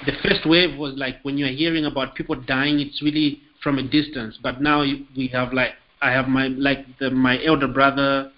the 0.05 0.13
first 0.23 0.45
wave 0.45 0.77
was 0.77 0.93
like 0.95 1.15
when 1.23 1.37
you're 1.37 1.49
hearing 1.49 1.85
about 1.85 2.15
people 2.15 2.35
dying, 2.35 2.79
it's 2.79 3.01
really 3.01 3.41
from 3.61 3.77
a 3.77 3.83
distance. 3.83 4.37
But 4.41 4.61
now 4.61 4.81
we 4.81 5.29
have 5.33 5.53
like 5.53 5.71
I 6.01 6.11
have 6.11 6.27
my 6.27 6.47
like 6.47 6.85
the, 6.99 7.09
my 7.11 7.43
elder 7.43 7.67
brother, 7.67 8.31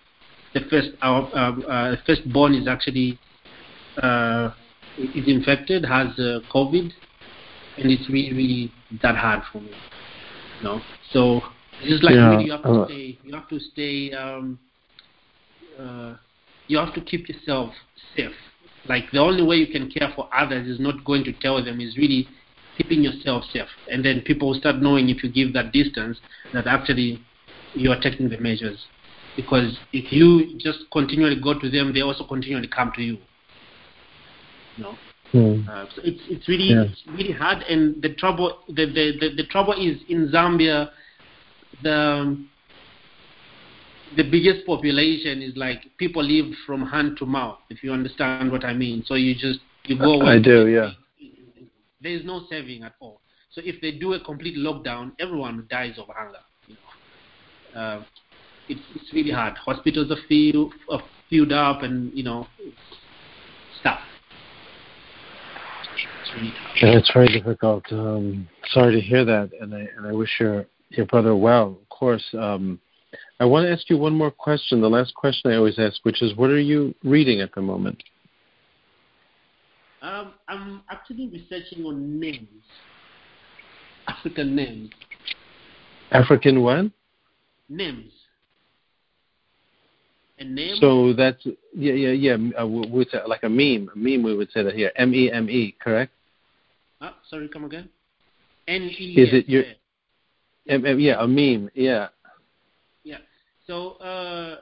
the 0.53 0.61
first 0.69 0.89
our 1.01 1.29
uh, 1.35 1.59
uh, 1.61 1.95
firstborn 2.05 2.55
is 2.55 2.67
actually 2.67 3.19
uh, 4.01 4.51
is 4.97 5.27
infected, 5.27 5.85
has 5.85 6.07
uh, 6.17 6.39
COVID, 6.53 6.91
and 7.77 7.91
it's 7.91 8.09
really 8.09 8.33
really 8.33 8.71
that 9.01 9.15
hard 9.15 9.43
for 9.51 9.61
me. 9.61 9.71
Know, 10.63 10.79
so 11.11 11.41
it's 11.81 12.03
like 12.03 12.13
yeah. 12.13 12.29
really 12.29 12.45
you 12.45 12.51
have 12.51 12.63
to 12.63 12.81
uh. 12.81 12.85
stay. 12.85 13.17
You 13.23 13.33
have 13.33 13.49
to 13.49 13.59
stay. 13.59 14.13
Um, 14.13 14.59
uh, 15.79 16.15
you 16.67 16.77
have 16.77 16.93
to 16.93 17.01
keep 17.01 17.27
yourself 17.27 17.73
safe. 18.15 18.31
Like 18.87 19.05
the 19.11 19.19
only 19.19 19.43
way 19.43 19.55
you 19.55 19.67
can 19.67 19.89
care 19.89 20.11
for 20.15 20.29
others 20.35 20.67
is 20.67 20.79
not 20.79 21.03
going 21.03 21.23
to 21.23 21.33
tell 21.33 21.63
them. 21.63 21.81
Is 21.81 21.97
really 21.97 22.27
keeping 22.77 23.01
yourself 23.01 23.43
safe, 23.51 23.67
and 23.91 24.05
then 24.05 24.21
people 24.21 24.49
will 24.49 24.59
start 24.59 24.77
knowing 24.77 25.09
if 25.09 25.23
you 25.23 25.31
give 25.31 25.53
that 25.53 25.71
distance 25.71 26.19
that 26.53 26.67
actually 26.67 27.19
you 27.73 27.91
are 27.91 27.99
taking 27.99 28.29
the 28.29 28.37
measures. 28.37 28.85
Because 29.35 29.77
if 29.93 30.11
you 30.11 30.57
just 30.59 30.79
continually 30.91 31.39
go 31.41 31.57
to 31.57 31.69
them, 31.69 31.93
they 31.93 32.01
also 32.01 32.25
continually 32.25 32.67
come 32.67 32.91
to 32.95 33.01
you. 33.01 33.17
You 34.77 34.83
know. 34.83 34.97
Hmm. 35.31 35.61
Uh, 35.69 35.85
so 35.95 36.01
it's 36.03 36.21
it's 36.27 36.47
really 36.47 36.69
Yeah. 36.71 36.83
it's 36.83 37.03
really 37.07 37.31
hard, 37.31 37.63
and 37.63 38.01
the 38.01 38.13
trouble 38.15 38.59
the, 38.67 38.85
the, 38.85 39.17
the, 39.19 39.35
the 39.37 39.45
trouble 39.45 39.73
is 39.73 39.97
in 40.09 40.29
Zambia, 40.29 40.89
the 41.83 42.37
the 44.17 44.23
biggest 44.23 44.65
population 44.65 45.41
is 45.41 45.55
like 45.55 45.85
people 45.97 46.23
live 46.23 46.53
from 46.65 46.85
hand 46.85 47.17
to 47.19 47.25
mouth. 47.25 47.59
If 47.69 47.81
you 47.83 47.93
understand 47.93 48.51
what 48.51 48.65
I 48.65 48.73
mean, 48.73 49.03
so 49.05 49.15
you 49.15 49.33
just 49.33 49.59
you 49.85 49.97
go. 49.97 50.21
I 50.21 50.39
do, 50.39 50.67
yeah. 50.67 50.91
There 52.01 52.11
is 52.11 52.25
no 52.25 52.41
saving 52.49 52.83
at 52.83 52.93
all. 52.99 53.21
So 53.51 53.61
if 53.63 53.79
they 53.81 53.91
do 53.91 54.13
a 54.13 54.19
complete 54.19 54.57
lockdown, 54.57 55.11
everyone 55.19 55.67
dies 55.69 55.97
of 55.97 56.07
hunger. 56.13 56.39
You 56.67 56.75
know, 56.75 57.79
uh, 57.79 58.03
it's 58.67 58.81
it's 58.95 59.13
really 59.13 59.31
hard. 59.31 59.57
Hospitals 59.57 60.11
are 60.11 60.21
filled 60.27 60.73
are 60.89 61.03
filled 61.29 61.53
up, 61.53 61.83
and 61.83 62.11
you 62.13 62.23
know, 62.23 62.47
stuff. 63.79 63.99
It's. 66.21 66.81
Yeah, 66.81 66.97
it's 66.97 67.11
very 67.13 67.27
difficult. 67.27 67.83
Um, 67.91 68.47
sorry 68.71 68.95
to 68.95 69.01
hear 69.01 69.25
that, 69.25 69.51
and 69.59 69.73
I 69.73 69.87
and 69.97 70.07
I 70.07 70.11
wish 70.11 70.29
your 70.39 70.65
your 70.89 71.05
brother 71.05 71.35
well. 71.35 71.77
Of 71.81 71.89
course. 71.89 72.23
Um, 72.33 72.79
I 73.39 73.45
want 73.45 73.65
to 73.65 73.71
ask 73.71 73.89
you 73.89 73.97
one 73.97 74.13
more 74.13 74.31
question. 74.31 74.81
The 74.81 74.89
last 74.89 75.15
question 75.15 75.51
I 75.51 75.55
always 75.55 75.79
ask, 75.79 75.99
which 76.03 76.21
is, 76.21 76.35
what 76.35 76.49
are 76.49 76.59
you 76.59 76.93
reading 77.03 77.41
at 77.41 77.53
the 77.55 77.61
moment? 77.61 78.01
Um, 80.01 80.33
I'm 80.47 80.81
actually 80.89 81.27
researching 81.27 81.85
on 81.85 82.19
names, 82.19 82.63
African 84.07 84.55
names, 84.55 84.89
African 86.11 86.61
what? 86.61 86.85
names. 87.69 88.11
So 90.79 91.13
that's 91.13 91.45
yeah, 91.75 91.93
yeah, 91.93 92.11
yeah. 92.11 92.61
Uh, 92.61 92.67
we 92.67 92.87
would 92.87 93.09
say 93.09 93.19
like 93.27 93.43
a 93.43 93.49
meme. 93.49 93.89
A 93.93 93.97
meme. 93.97 94.23
We 94.23 94.35
would 94.35 94.51
say 94.51 94.63
that 94.63 94.73
here. 94.73 94.91
M 94.95 95.13
E 95.13 95.31
M 95.31 95.49
E. 95.49 95.75
Correct. 95.79 96.11
Ah, 97.01 97.15
sorry, 97.29 97.47
come 97.47 97.65
again. 97.65 97.89
N 98.67 98.83
E. 98.83 99.13
Is 99.17 99.33
it 99.33 99.49
your- 99.49 99.63
M- 100.67 100.85
M- 100.85 100.99
yeah, 100.99 101.15
a 101.19 101.27
meme. 101.27 101.69
Yeah. 101.73 102.09
Yeah. 103.03 103.17
So 103.67 103.91
uh, 104.01 104.57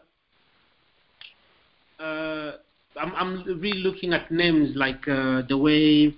uh, 2.01 2.51
I'm 2.97 3.13
I'm 3.15 3.43
really 3.59 3.79
looking 3.79 4.13
at 4.13 4.31
names 4.31 4.75
like 4.75 5.07
uh, 5.07 5.43
the 5.47 5.57
way 5.57 6.13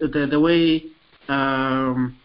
the 0.00 0.26
the 0.30 0.40
way 0.40 0.84
um, 1.28 2.16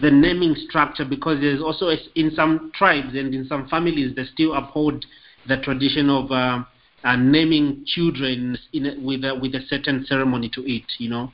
the 0.00 0.10
naming 0.10 0.54
structure 0.68 1.04
because 1.04 1.40
there's 1.40 1.62
also 1.62 1.90
in 2.14 2.30
some 2.34 2.70
tribes 2.74 3.14
and 3.14 3.34
in 3.34 3.46
some 3.46 3.68
families 3.68 4.14
they 4.16 4.24
still 4.24 4.54
uphold 4.54 5.04
the 5.48 5.58
tradition 5.58 6.10
of 6.10 6.30
uh, 6.30 6.62
uh, 7.04 7.16
naming 7.16 7.84
children 7.86 8.58
in 8.72 9.04
with 9.04 9.24
a, 9.24 9.34
with 9.34 9.54
a 9.54 9.60
certain 9.68 10.04
ceremony 10.06 10.48
to 10.50 10.62
it. 10.70 10.84
You 10.98 11.10
know, 11.10 11.32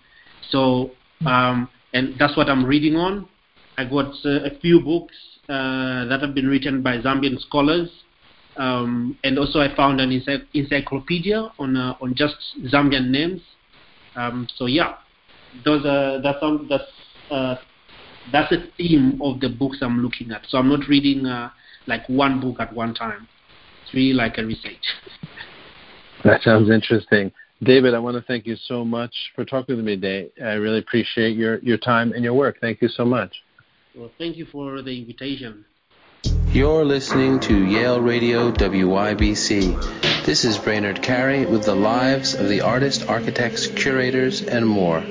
so 0.51 0.93
um, 1.27 1.69
and 1.93 2.19
that's 2.19 2.37
what 2.37 2.49
I'm 2.49 2.65
reading 2.65 2.97
on. 2.97 3.29
I 3.79 3.85
got 3.85 4.13
uh, 4.25 4.45
a 4.45 4.59
few 4.61 4.81
books 4.81 5.15
uh, 5.49 6.05
that 6.07 6.21
have 6.21 6.35
been 6.35 6.47
written 6.47 6.83
by 6.83 6.99
Zambian 6.99 7.41
scholars, 7.41 7.91
um, 8.57 9.17
and 9.25 9.39
also 9.39 9.61
I 9.61 9.75
found 9.75 10.01
an 10.01 10.13
ency- 10.13 10.47
encyclopedia 10.55 11.53
on 11.59 11.77
uh, 11.77 11.95
on 12.01 12.15
just 12.15 12.37
Zambian 12.73 13.09
names. 13.09 13.41
Um, 14.15 14.47
so 14.57 14.67
yeah, 14.67 14.95
those 15.65 15.85
are 15.87 16.21
that's 16.21 16.41
some, 16.41 16.67
that's 16.69 16.85
uh, 17.31 17.57
that's 18.31 18.53
a 18.53 18.65
theme 18.77 19.21
of 19.23 19.41
the 19.41 19.49
books 19.49 19.79
I'm 19.81 20.03
looking 20.03 20.31
at. 20.33 20.43
So 20.49 20.59
I'm 20.59 20.69
not 20.69 20.87
reading 20.89 21.27
uh, 21.27 21.51
like 21.87 22.07
one 22.09 22.41
book 22.41 22.61
at 22.61 22.73
one 22.75 22.95
time. 22.95 23.27
It's 23.93 23.97
really 23.97 24.15
like 24.15 24.39
a 24.39 24.47
research. 24.47 24.87
That 26.25 26.41
sounds 26.43 26.71
interesting. 26.71 27.31
David, 27.63 27.93
I 27.93 27.99
want 27.99 28.17
to 28.17 28.23
thank 28.23 28.47
you 28.47 28.57
so 28.67 28.87
much 28.87 29.13
for 29.37 29.45
talking 29.45 29.77
to 29.77 29.83
me 29.83 29.97
today. 29.97 30.31
I 30.43 30.55
really 30.55 30.79
appreciate 30.79 31.37
your, 31.37 31.59
your 31.59 31.77
time 31.77 32.13
and 32.13 32.25
your 32.25 32.33
work. 32.33 32.57
Thank 32.59 32.81
you 32.81 32.89
so 32.89 33.05
much. 33.05 33.35
Well, 33.95 34.11
thank 34.17 34.39
you 34.39 34.47
for 34.47 34.81
the 34.81 34.99
invitation. 34.99 35.67
You're 36.53 36.87
listening 36.87 37.39
to 37.41 37.67
Yale 37.67 38.01
Radio 38.01 38.51
WYBC. 38.51 40.25
This 40.25 40.47
is 40.47 40.57
Brainard 40.57 41.03
Carey 41.03 41.45
with 41.45 41.65
the 41.67 41.75
lives 41.75 42.33
of 42.33 42.49
the 42.49 42.63
artists, 42.63 43.05
architects, 43.05 43.67
curators, 43.67 44.41
and 44.41 44.67
more. 44.67 45.05